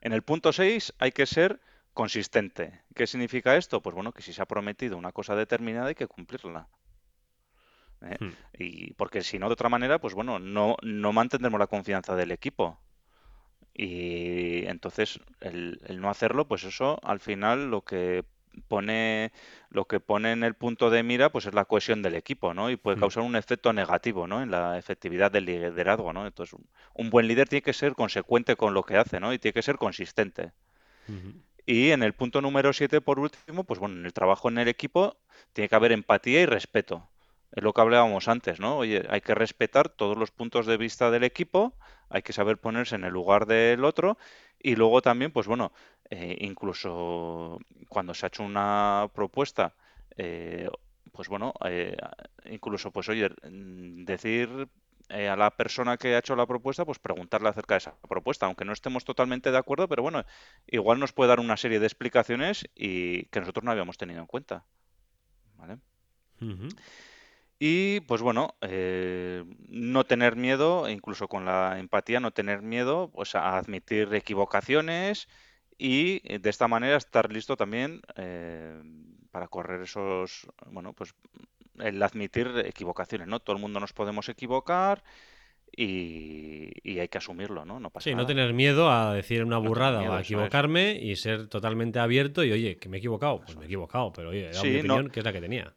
En 0.02 0.14
el 0.14 0.22
punto 0.22 0.54
6 0.54 0.94
hay 0.98 1.12
que 1.12 1.26
ser 1.26 1.60
consistente. 2.00 2.80
¿Qué 2.96 3.06
significa 3.08 3.58
esto? 3.58 3.82
Pues 3.82 3.94
bueno, 3.94 4.14
que 4.14 4.22
si 4.22 4.32
se 4.32 4.42
ha 4.42 4.46
prometido 4.46 4.96
una 4.96 5.12
cosa 5.12 5.36
determinada 5.36 5.88
hay 5.88 5.96
que 5.96 6.08
cumplirla. 6.08 6.70
¿eh? 8.04 8.16
Hmm. 8.18 8.32
Y 8.58 8.94
porque 8.94 9.22
si 9.22 9.38
no, 9.38 9.48
de 9.48 9.54
otra 9.54 9.68
manera, 9.68 10.00
pues 10.00 10.14
bueno, 10.14 10.40
no, 10.40 10.78
no 10.82 11.12
mantendremos 11.12 11.60
la 11.60 11.68
confianza 11.68 12.16
del 12.16 12.32
equipo. 12.32 12.80
Y 13.74 14.66
entonces 14.68 15.20
el, 15.42 15.82
el 15.88 16.00
no 16.00 16.10
hacerlo, 16.10 16.48
pues 16.48 16.64
eso 16.64 17.00
al 17.04 17.20
final 17.20 17.70
lo 17.70 17.82
que 17.82 18.24
pone 18.70 19.34
lo 19.70 19.84
que 19.86 20.00
pone 20.00 20.32
en 20.32 20.46
el 20.46 20.54
punto 20.54 20.90
de 20.90 21.04
mira 21.04 21.34
pues 21.34 21.48
es 21.48 21.54
la 21.54 21.66
cohesión 21.66 22.02
del 22.02 22.16
equipo, 22.16 22.54
¿no? 22.54 22.70
Y 22.70 22.78
puede 22.78 22.96
Mm. 22.96 23.02
causar 23.02 23.24
un 23.24 23.36
efecto 23.36 23.74
negativo, 23.74 24.26
¿no? 24.26 24.42
En 24.42 24.52
la 24.52 24.78
efectividad 24.78 25.32
del 25.32 25.46
liderazgo, 25.46 26.14
¿no? 26.14 26.26
Entonces, 26.26 26.58
un, 26.94 27.10
buen 27.10 27.28
líder 27.28 27.50
tiene 27.50 27.62
que 27.62 27.74
ser 27.74 27.94
consecuente 27.94 28.56
con 28.56 28.74
lo 28.74 28.84
que 28.84 28.96
hace, 28.96 29.20
¿no? 29.20 29.34
Y 29.34 29.40
tiene 29.40 29.54
que 29.54 29.64
ser 29.64 29.76
consistente. 29.76 30.54
Y 31.72 31.92
en 31.92 32.02
el 32.02 32.14
punto 32.14 32.42
número 32.42 32.74
7, 32.74 33.00
por 33.00 33.20
último, 33.20 33.64
pues 33.64 33.80
bueno, 33.80 33.96
en 34.00 34.06
el 34.08 34.12
trabajo 34.12 34.50
en 34.50 34.58
el 34.58 34.68
equipo 34.68 35.18
tiene 35.54 35.70
que 35.70 35.76
haber 35.76 35.92
empatía 35.92 36.42
y 36.42 36.48
respeto. 36.48 37.08
Es 37.52 37.62
lo 37.62 37.74
que 37.74 37.82
hablábamos 37.82 38.28
antes, 38.28 38.60
¿no? 38.60 38.78
Oye, 38.78 39.06
hay 39.08 39.22
que 39.22 39.36
respetar 39.36 39.88
todos 39.88 40.18
los 40.18 40.32
puntos 40.32 40.66
de 40.66 40.78
vista 40.78 41.12
del 41.12 41.24
equipo, 41.24 41.78
hay 42.10 42.24
que 42.24 42.34
saber 42.34 42.58
ponerse 42.58 42.96
en 42.96 43.04
el 43.04 43.14
lugar 43.14 43.46
del 43.46 43.86
otro 43.86 44.18
y 44.58 44.76
luego 44.76 45.04
también, 45.04 45.32
pues 45.32 45.46
bueno, 45.46 45.72
eh, 46.10 46.38
incluso 46.42 47.60
cuando 47.88 48.16
se 48.16 48.26
ha 48.26 48.30
hecho 48.30 48.42
una 48.42 49.08
propuesta, 49.14 49.76
eh, 50.18 50.68
pues 51.12 51.28
bueno, 51.30 51.54
eh, 51.66 51.96
incluso 52.46 52.90
pues 52.90 53.10
oye, 53.10 53.30
decir 53.44 54.68
eh, 55.10 55.28
a 55.28 55.36
la 55.36 55.52
persona 55.52 55.98
que 55.98 56.16
ha 56.16 56.20
hecho 56.20 56.36
la 56.36 56.46
propuesta, 56.46 56.86
pues 56.86 57.00
preguntarle 57.00 57.50
acerca 57.50 57.76
de 57.76 57.80
esa 57.80 57.96
propuesta, 58.08 58.46
aunque 58.46 58.66
no 58.66 58.74
estemos 58.74 59.06
totalmente 59.06 59.52
de 59.52 59.58
acuerdo, 59.58 59.88
pero 59.88 60.04
bueno, 60.04 60.24
igual 60.68 61.00
nos 61.00 61.14
puede 61.14 61.30
dar 61.30 61.40
una 61.40 61.58
serie 61.58 61.80
de 61.80 61.88
explicaciones 61.88 62.70
y 62.76 63.26
que 63.26 63.40
nosotros 63.40 63.64
no 63.64 63.72
habíamos 63.72 63.98
tenido 63.98 64.20
en 64.20 64.28
cuenta. 64.28 64.66
¿Vale? 65.56 65.78
Y 67.60 68.00
pues 68.02 68.22
bueno, 68.22 68.56
eh, 68.62 69.44
no 69.68 70.06
tener 70.06 70.38
miedo, 70.38 70.88
incluso 70.90 71.28
con 71.28 71.44
la 71.44 71.78
empatía, 71.78 72.22
no 72.22 72.32
tener 72.32 72.62
miedo 72.62 73.12
pues, 73.12 73.36
a 73.36 73.58
admitir 73.58 74.14
equivocaciones 74.14 75.28
y 75.78 76.22
eh, 76.24 76.40
de 76.40 76.50
esta 76.50 76.70
manera 76.70 76.96
estar 76.96 77.32
listo 77.34 77.58
también 77.58 78.02
eh, 78.16 78.82
para 79.32 79.50
correr 79.50 79.82
esos, 79.82 80.48
bueno, 80.68 80.94
pues 80.94 81.14
el 81.80 82.02
admitir 82.04 82.52
equivocaciones, 82.66 83.28
¿no? 83.28 83.40
Todo 83.40 83.56
el 83.56 83.62
mundo 83.62 83.80
nos 83.80 83.94
podemos 83.94 84.28
equivocar 84.30 85.04
y, 85.76 86.72
y 86.84 87.00
hay 87.00 87.08
que 87.08 87.18
asumirlo, 87.20 87.64
¿no? 87.66 87.80
No 87.80 87.90
pasa 87.90 88.06
Sí, 88.10 88.16
no 88.16 88.26
tener 88.26 88.54
miedo 88.54 88.92
a 88.92 89.14
decir 89.14 89.44
una 89.44 89.58
No 89.60 89.62
burrada 89.64 90.02
o 90.02 90.14
a 90.14 90.22
es. 90.22 90.26
equivocarme 90.28 90.94
y 91.02 91.16
ser 91.16 91.48
totalmente 91.48 92.00
abierto 92.00 92.44
y, 92.44 92.52
oye, 92.52 92.78
que 92.78 92.90
me 92.90 92.98
he 92.98 93.00
equivocado. 93.00 93.42
Pues 93.42 93.56
me 93.56 93.64
he 93.64 93.66
equivocado, 93.66 94.12
pero 94.12 94.30
oye, 94.30 94.48
mi 94.50 94.54
Sí, 94.56 94.74
no, 94.84 94.96
opinión, 94.96 95.10
que 95.12 95.20
es 95.20 95.26
la 95.26 95.32
que 95.34 95.42
tenía. 95.42 95.74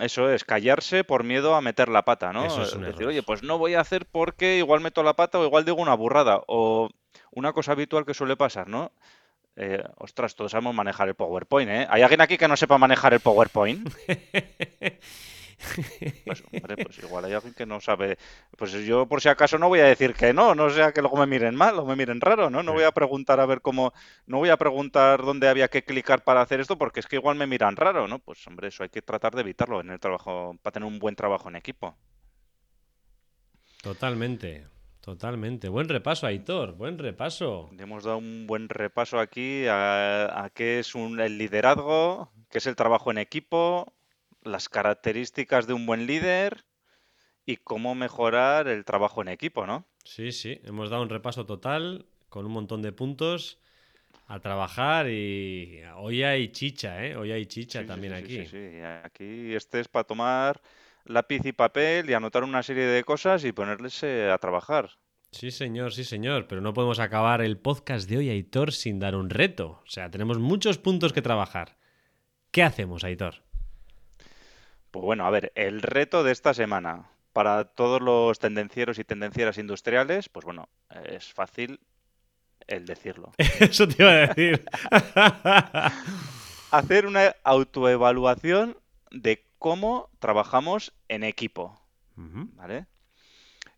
Eso 0.00 0.30
es, 0.30 0.44
callarse 0.44 1.04
por 1.04 1.22
miedo 1.24 1.54
a 1.54 1.60
meter 1.60 1.88
la 1.88 2.02
pata, 2.04 2.32
¿no? 2.32 2.46
Eso 2.46 2.62
es 2.62 2.72
Decir, 2.72 2.86
error. 2.86 3.04
oye, 3.08 3.22
pues 3.22 3.42
no 3.42 3.58
voy 3.58 3.74
a 3.74 3.80
hacer 3.80 4.06
porque 4.06 4.56
igual 4.58 4.80
meto 4.80 5.02
la 5.02 5.14
pata 5.14 5.38
o 5.38 5.44
igual 5.44 5.64
digo 5.66 5.82
una 5.82 5.94
burrada. 5.94 6.42
O 6.46 6.88
una 7.30 7.52
cosa 7.52 7.72
habitual 7.72 8.06
que 8.06 8.14
suele 8.14 8.36
pasar, 8.36 8.68
¿no? 8.68 8.92
Eh, 9.56 9.82
ostras, 9.98 10.34
todos 10.34 10.52
sabemos 10.52 10.74
manejar 10.74 11.08
el 11.08 11.14
PowerPoint, 11.14 11.70
¿eh? 11.70 11.86
¿Hay 11.90 12.00
alguien 12.00 12.22
aquí 12.22 12.38
que 12.38 12.48
no 12.48 12.56
sepa 12.56 12.78
manejar 12.78 13.12
el 13.12 13.20
PowerPoint? 13.20 13.86
Pues, 16.24 16.42
hombre, 16.52 16.76
pues 16.84 16.98
igual 17.02 17.24
hay 17.24 17.32
alguien 17.32 17.54
que 17.54 17.66
no 17.66 17.80
sabe. 17.80 18.18
Pues 18.56 18.72
yo, 18.72 19.06
por 19.06 19.20
si 19.20 19.28
acaso, 19.28 19.58
no 19.58 19.68
voy 19.68 19.80
a 19.80 19.84
decir 19.84 20.14
que 20.14 20.32
no, 20.32 20.54
no 20.54 20.70
sea 20.70 20.92
que 20.92 21.00
luego 21.00 21.16
me 21.16 21.26
miren 21.26 21.54
mal 21.54 21.78
o 21.78 21.84
me 21.84 21.96
miren 21.96 22.20
raro, 22.20 22.50
¿no? 22.50 22.62
No 22.62 22.72
voy 22.72 22.84
a 22.84 22.92
preguntar 22.92 23.40
a 23.40 23.46
ver 23.46 23.60
cómo. 23.60 23.92
No 24.26 24.38
voy 24.38 24.50
a 24.50 24.56
preguntar 24.56 25.22
dónde 25.22 25.48
había 25.48 25.68
que 25.68 25.84
clicar 25.84 26.24
para 26.24 26.40
hacer 26.40 26.60
esto 26.60 26.76
porque 26.78 27.00
es 27.00 27.06
que 27.06 27.16
igual 27.16 27.36
me 27.36 27.46
miran 27.46 27.76
raro, 27.76 28.08
¿no? 28.08 28.18
Pues, 28.18 28.46
hombre, 28.46 28.68
eso 28.68 28.82
hay 28.82 28.88
que 28.88 29.02
tratar 29.02 29.34
de 29.34 29.42
evitarlo 29.42 29.80
en 29.80 29.90
el 29.90 30.00
trabajo, 30.00 30.56
para 30.62 30.72
tener 30.72 30.88
un 30.88 30.98
buen 30.98 31.16
trabajo 31.16 31.48
en 31.48 31.56
equipo. 31.56 31.96
Totalmente, 33.82 34.66
totalmente. 35.00 35.68
Buen 35.68 35.88
repaso, 35.88 36.26
Aitor, 36.26 36.72
buen 36.72 36.98
repaso. 36.98 37.68
Le 37.76 37.82
hemos 37.82 38.04
dado 38.04 38.18
un 38.18 38.46
buen 38.46 38.68
repaso 38.68 39.18
aquí 39.18 39.66
a, 39.66 40.44
a 40.44 40.50
qué 40.50 40.78
es 40.78 40.94
un, 40.94 41.20
el 41.20 41.36
liderazgo, 41.36 42.30
qué 42.48 42.58
es 42.58 42.66
el 42.66 42.76
trabajo 42.76 43.10
en 43.10 43.18
equipo, 43.18 43.92
las 44.42 44.68
características 44.68 45.66
de 45.66 45.74
un 45.74 45.86
buen 45.86 46.06
líder 46.06 46.64
y 47.46 47.56
cómo 47.56 47.94
mejorar 47.94 48.68
el 48.68 48.84
trabajo 48.84 49.22
en 49.22 49.28
equipo, 49.28 49.66
¿no? 49.66 49.86
Sí, 50.04 50.32
sí, 50.32 50.60
hemos 50.64 50.90
dado 50.90 51.02
un 51.02 51.08
repaso 51.08 51.46
total 51.46 52.06
con 52.28 52.46
un 52.46 52.52
montón 52.52 52.82
de 52.82 52.92
puntos 52.92 53.58
a 54.26 54.40
trabajar 54.40 55.08
y 55.08 55.80
hoy 55.96 56.22
hay 56.22 56.48
chicha, 56.48 57.04
¿eh? 57.04 57.16
Hoy 57.16 57.32
hay 57.32 57.46
chicha 57.46 57.80
Sí, 57.82 57.86
también 57.86 58.14
sí, 58.14 58.18
sí, 58.26 58.38
aquí. 58.40 58.46
sí, 58.46 58.70
sí. 58.70 58.80
Aquí 59.04 59.54
este 59.54 59.80
es 59.80 59.88
para 59.88 60.04
tomar 60.04 60.60
lápiz 61.04 61.44
y 61.44 61.52
papel 61.52 62.08
y 62.08 62.14
anotar 62.14 62.44
una 62.44 62.62
serie 62.62 62.84
de 62.86 63.04
cosas 63.04 63.44
y 63.44 63.52
ponerse 63.52 64.30
a 64.30 64.38
trabajar. 64.38 64.90
Sí, 65.32 65.50
señor, 65.50 65.92
sí, 65.92 66.04
señor, 66.04 66.46
pero 66.46 66.60
no 66.60 66.74
podemos 66.74 66.98
acabar 66.98 67.40
el 67.40 67.58
podcast 67.58 68.08
de 68.08 68.18
hoy, 68.18 68.28
Aitor, 68.30 68.72
sin 68.72 68.98
dar 68.98 69.16
un 69.16 69.30
reto. 69.30 69.80
O 69.84 69.88
sea, 69.90 70.10
tenemos 70.10 70.38
muchos 70.38 70.78
puntos 70.78 71.12
que 71.12 71.22
trabajar. 71.22 71.76
¿Qué 72.50 72.62
hacemos, 72.62 73.02
Aitor? 73.02 73.42
Pues 74.92 75.02
bueno, 75.02 75.26
a 75.26 75.30
ver, 75.30 75.52
el 75.54 75.80
reto 75.82 76.22
de 76.22 76.32
esta 76.32 76.52
semana 76.52 77.08
para 77.32 77.64
todos 77.64 78.00
los 78.02 78.38
tendencieros 78.38 78.98
y 78.98 79.04
tendencieras 79.04 79.56
industriales, 79.56 80.28
pues 80.28 80.44
bueno, 80.44 80.68
es 81.06 81.32
fácil 81.32 81.80
el 82.66 82.84
decirlo. 82.84 83.32
Eso 83.58 83.88
te 83.88 84.02
iba 84.02 84.12
a 84.12 84.26
decir. 84.26 84.64
Hacer 86.70 87.06
una 87.06 87.34
autoevaluación 87.42 88.76
de 89.10 89.46
cómo 89.58 90.10
trabajamos 90.18 90.92
en 91.08 91.24
equipo. 91.24 91.80
¿vale? 92.14 92.86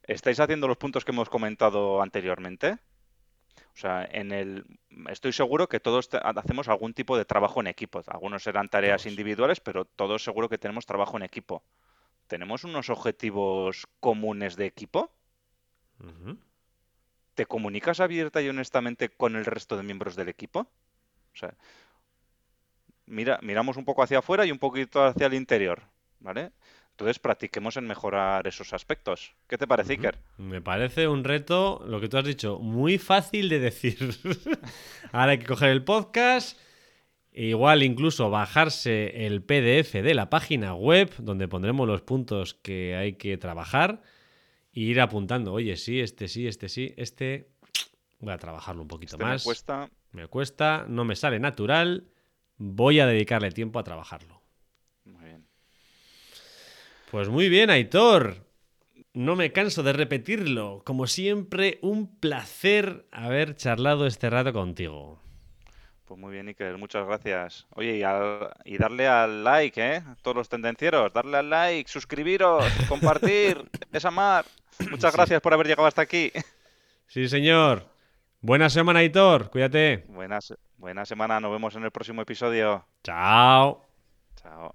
¿Estáis 0.03 0.40
haciendo 0.40 0.66
los 0.66 0.77
puntos 0.77 1.05
que 1.05 1.12
hemos 1.12 1.29
comentado 1.29 2.03
anteriormente? 2.03 2.79
O 3.74 3.76
sea, 3.76 4.08
en 4.10 4.30
el, 4.30 4.64
estoy 5.08 5.32
seguro 5.32 5.68
que 5.68 5.80
todos 5.80 6.08
hacemos 6.12 6.68
algún 6.68 6.94
tipo 6.94 7.18
de 7.18 7.24
trabajo 7.24 7.60
en 7.60 7.66
equipo. 7.66 8.02
Algunos 8.06 8.44
serán 8.44 8.68
tareas 8.68 9.02
Todos. 9.02 9.12
individuales, 9.12 9.60
pero 9.60 9.84
todos 9.84 10.22
seguro 10.22 10.48
que 10.48 10.58
tenemos 10.58 10.87
trabajo 10.87 11.16
en 11.16 11.24
equipo. 11.24 11.64
¿Tenemos 12.28 12.64
unos 12.64 12.88
objetivos 12.88 13.88
comunes 13.98 14.56
de 14.56 14.66
equipo? 14.66 15.10
¿Te 17.34 17.46
comunicas 17.46 17.98
abierta 17.98 18.40
y 18.40 18.48
honestamente 18.48 19.08
con 19.08 19.34
el 19.34 19.44
resto 19.44 19.76
de 19.76 19.82
miembros 19.82 20.14
del 20.14 20.28
equipo? 20.28 20.60
O 21.32 21.37
sea, 21.37 21.54
mira, 23.06 23.40
miramos 23.42 23.76
un 23.76 23.84
poco 23.84 24.04
hacia 24.04 24.20
afuera 24.20 24.46
y 24.46 24.52
un 24.52 24.58
poquito 24.58 25.02
hacia 25.04 25.26
el 25.26 25.34
interior, 25.34 25.82
¿vale? 26.20 26.52
Entonces 26.94 27.18
practiquemos 27.18 27.76
en 27.76 27.88
mejorar 27.88 28.46
esos 28.46 28.72
aspectos. 28.72 29.35
¿Qué 29.48 29.59
te 29.59 29.66
parece. 29.66 29.94
Iker? 29.94 30.16
Me 30.38 30.61
parece 30.62 31.09
un 31.09 31.24
reto, 31.24 31.83
lo 31.88 32.00
que 32.00 32.09
tú 32.09 32.18
has 32.18 32.24
dicho, 32.24 32.61
muy 32.61 32.98
fácil 32.98 33.48
de 33.48 33.59
decir. 33.59 33.98
Ahora 35.12 35.33
hay 35.33 35.38
que 35.38 35.46
coger 35.46 35.70
el 35.70 35.83
podcast, 35.83 36.57
e 37.33 37.46
igual 37.46 37.83
incluso 37.83 38.30
bajarse 38.30 39.26
el 39.26 39.42
PDF 39.42 39.92
de 39.94 40.14
la 40.14 40.30
página 40.30 40.74
web, 40.74 41.11
donde 41.18 41.48
pondremos 41.48 41.88
los 41.88 42.02
puntos 42.02 42.54
que 42.54 42.94
hay 42.94 43.14
que 43.14 43.37
trabajar, 43.38 44.00
e 44.72 44.80
ir 44.80 45.00
apuntando, 45.00 45.52
oye, 45.52 45.76
sí, 45.76 45.98
este 46.00 46.28
sí, 46.28 46.46
este 46.46 46.68
sí, 46.68 46.94
este 46.96 47.48
voy 48.20 48.33
a 48.33 48.38
trabajarlo 48.38 48.83
un 48.83 48.88
poquito 48.88 49.16
Este 49.16 49.24
me 49.24 49.30
más. 49.33 49.42
cuesta. 49.42 49.90
me 50.12 50.28
cuesta, 50.28 50.87
no 50.88 51.04
me 51.04 51.16
sale 51.16 51.40
natural, 51.40 52.07
voy 52.57 53.00
a 53.00 53.07
dedicarle 53.07 53.50
tiempo 53.50 53.80
a 53.80 53.85
trabajarlo. 53.85 54.40
Pues 57.14 57.29
muy 57.29 57.48
bien, 57.48 57.70
Aitor. 57.70 58.38
No 59.12 59.37
me 59.37 59.53
canso 59.53 59.85
de 59.85 59.92
repetirlo. 59.92 60.83
Como 60.85 61.07
siempre, 61.07 61.79
un 61.81 62.18
placer 62.18 63.07
haber 63.12 63.55
charlado 63.55 64.09
este 64.09 64.29
rato 64.31 64.53
contigo. 64.53 65.20
Pues 66.07 66.18
muy 66.18 66.33
bien, 66.33 66.48
Iker, 66.48 66.77
muchas 66.77 67.07
gracias. 67.07 67.68
Oye, 67.77 67.98
y, 67.98 68.03
al- 68.03 68.50
y 68.64 68.79
darle 68.79 69.07
al 69.07 69.44
like, 69.44 69.81
¿eh? 69.81 70.03
Todos 70.22 70.37
los 70.37 70.48
tendencieros, 70.48 71.12
darle 71.12 71.37
al 71.37 71.50
like, 71.50 71.88
suscribiros, 71.88 72.65
compartir, 72.88 73.62
es 73.92 74.04
amar. 74.04 74.44
Muchas 74.90 75.12
Sí. 75.12 75.17
gracias 75.17 75.40
por 75.40 75.54
haber 75.54 75.69
llegado 75.69 75.87
hasta 75.87 76.02
aquí. 76.02 76.33
Sí, 77.06 77.29
señor. 77.29 77.87
Buena 78.40 78.69
semana, 78.69 78.98
Aitor. 78.98 79.50
Cuídate. 79.50 80.04
Buena 80.08 81.04
semana, 81.06 81.38
nos 81.38 81.52
vemos 81.52 81.77
en 81.77 81.85
el 81.85 81.92
próximo 81.92 82.23
episodio. 82.23 82.85
Chao. 83.04 83.87
Chao. 84.35 84.75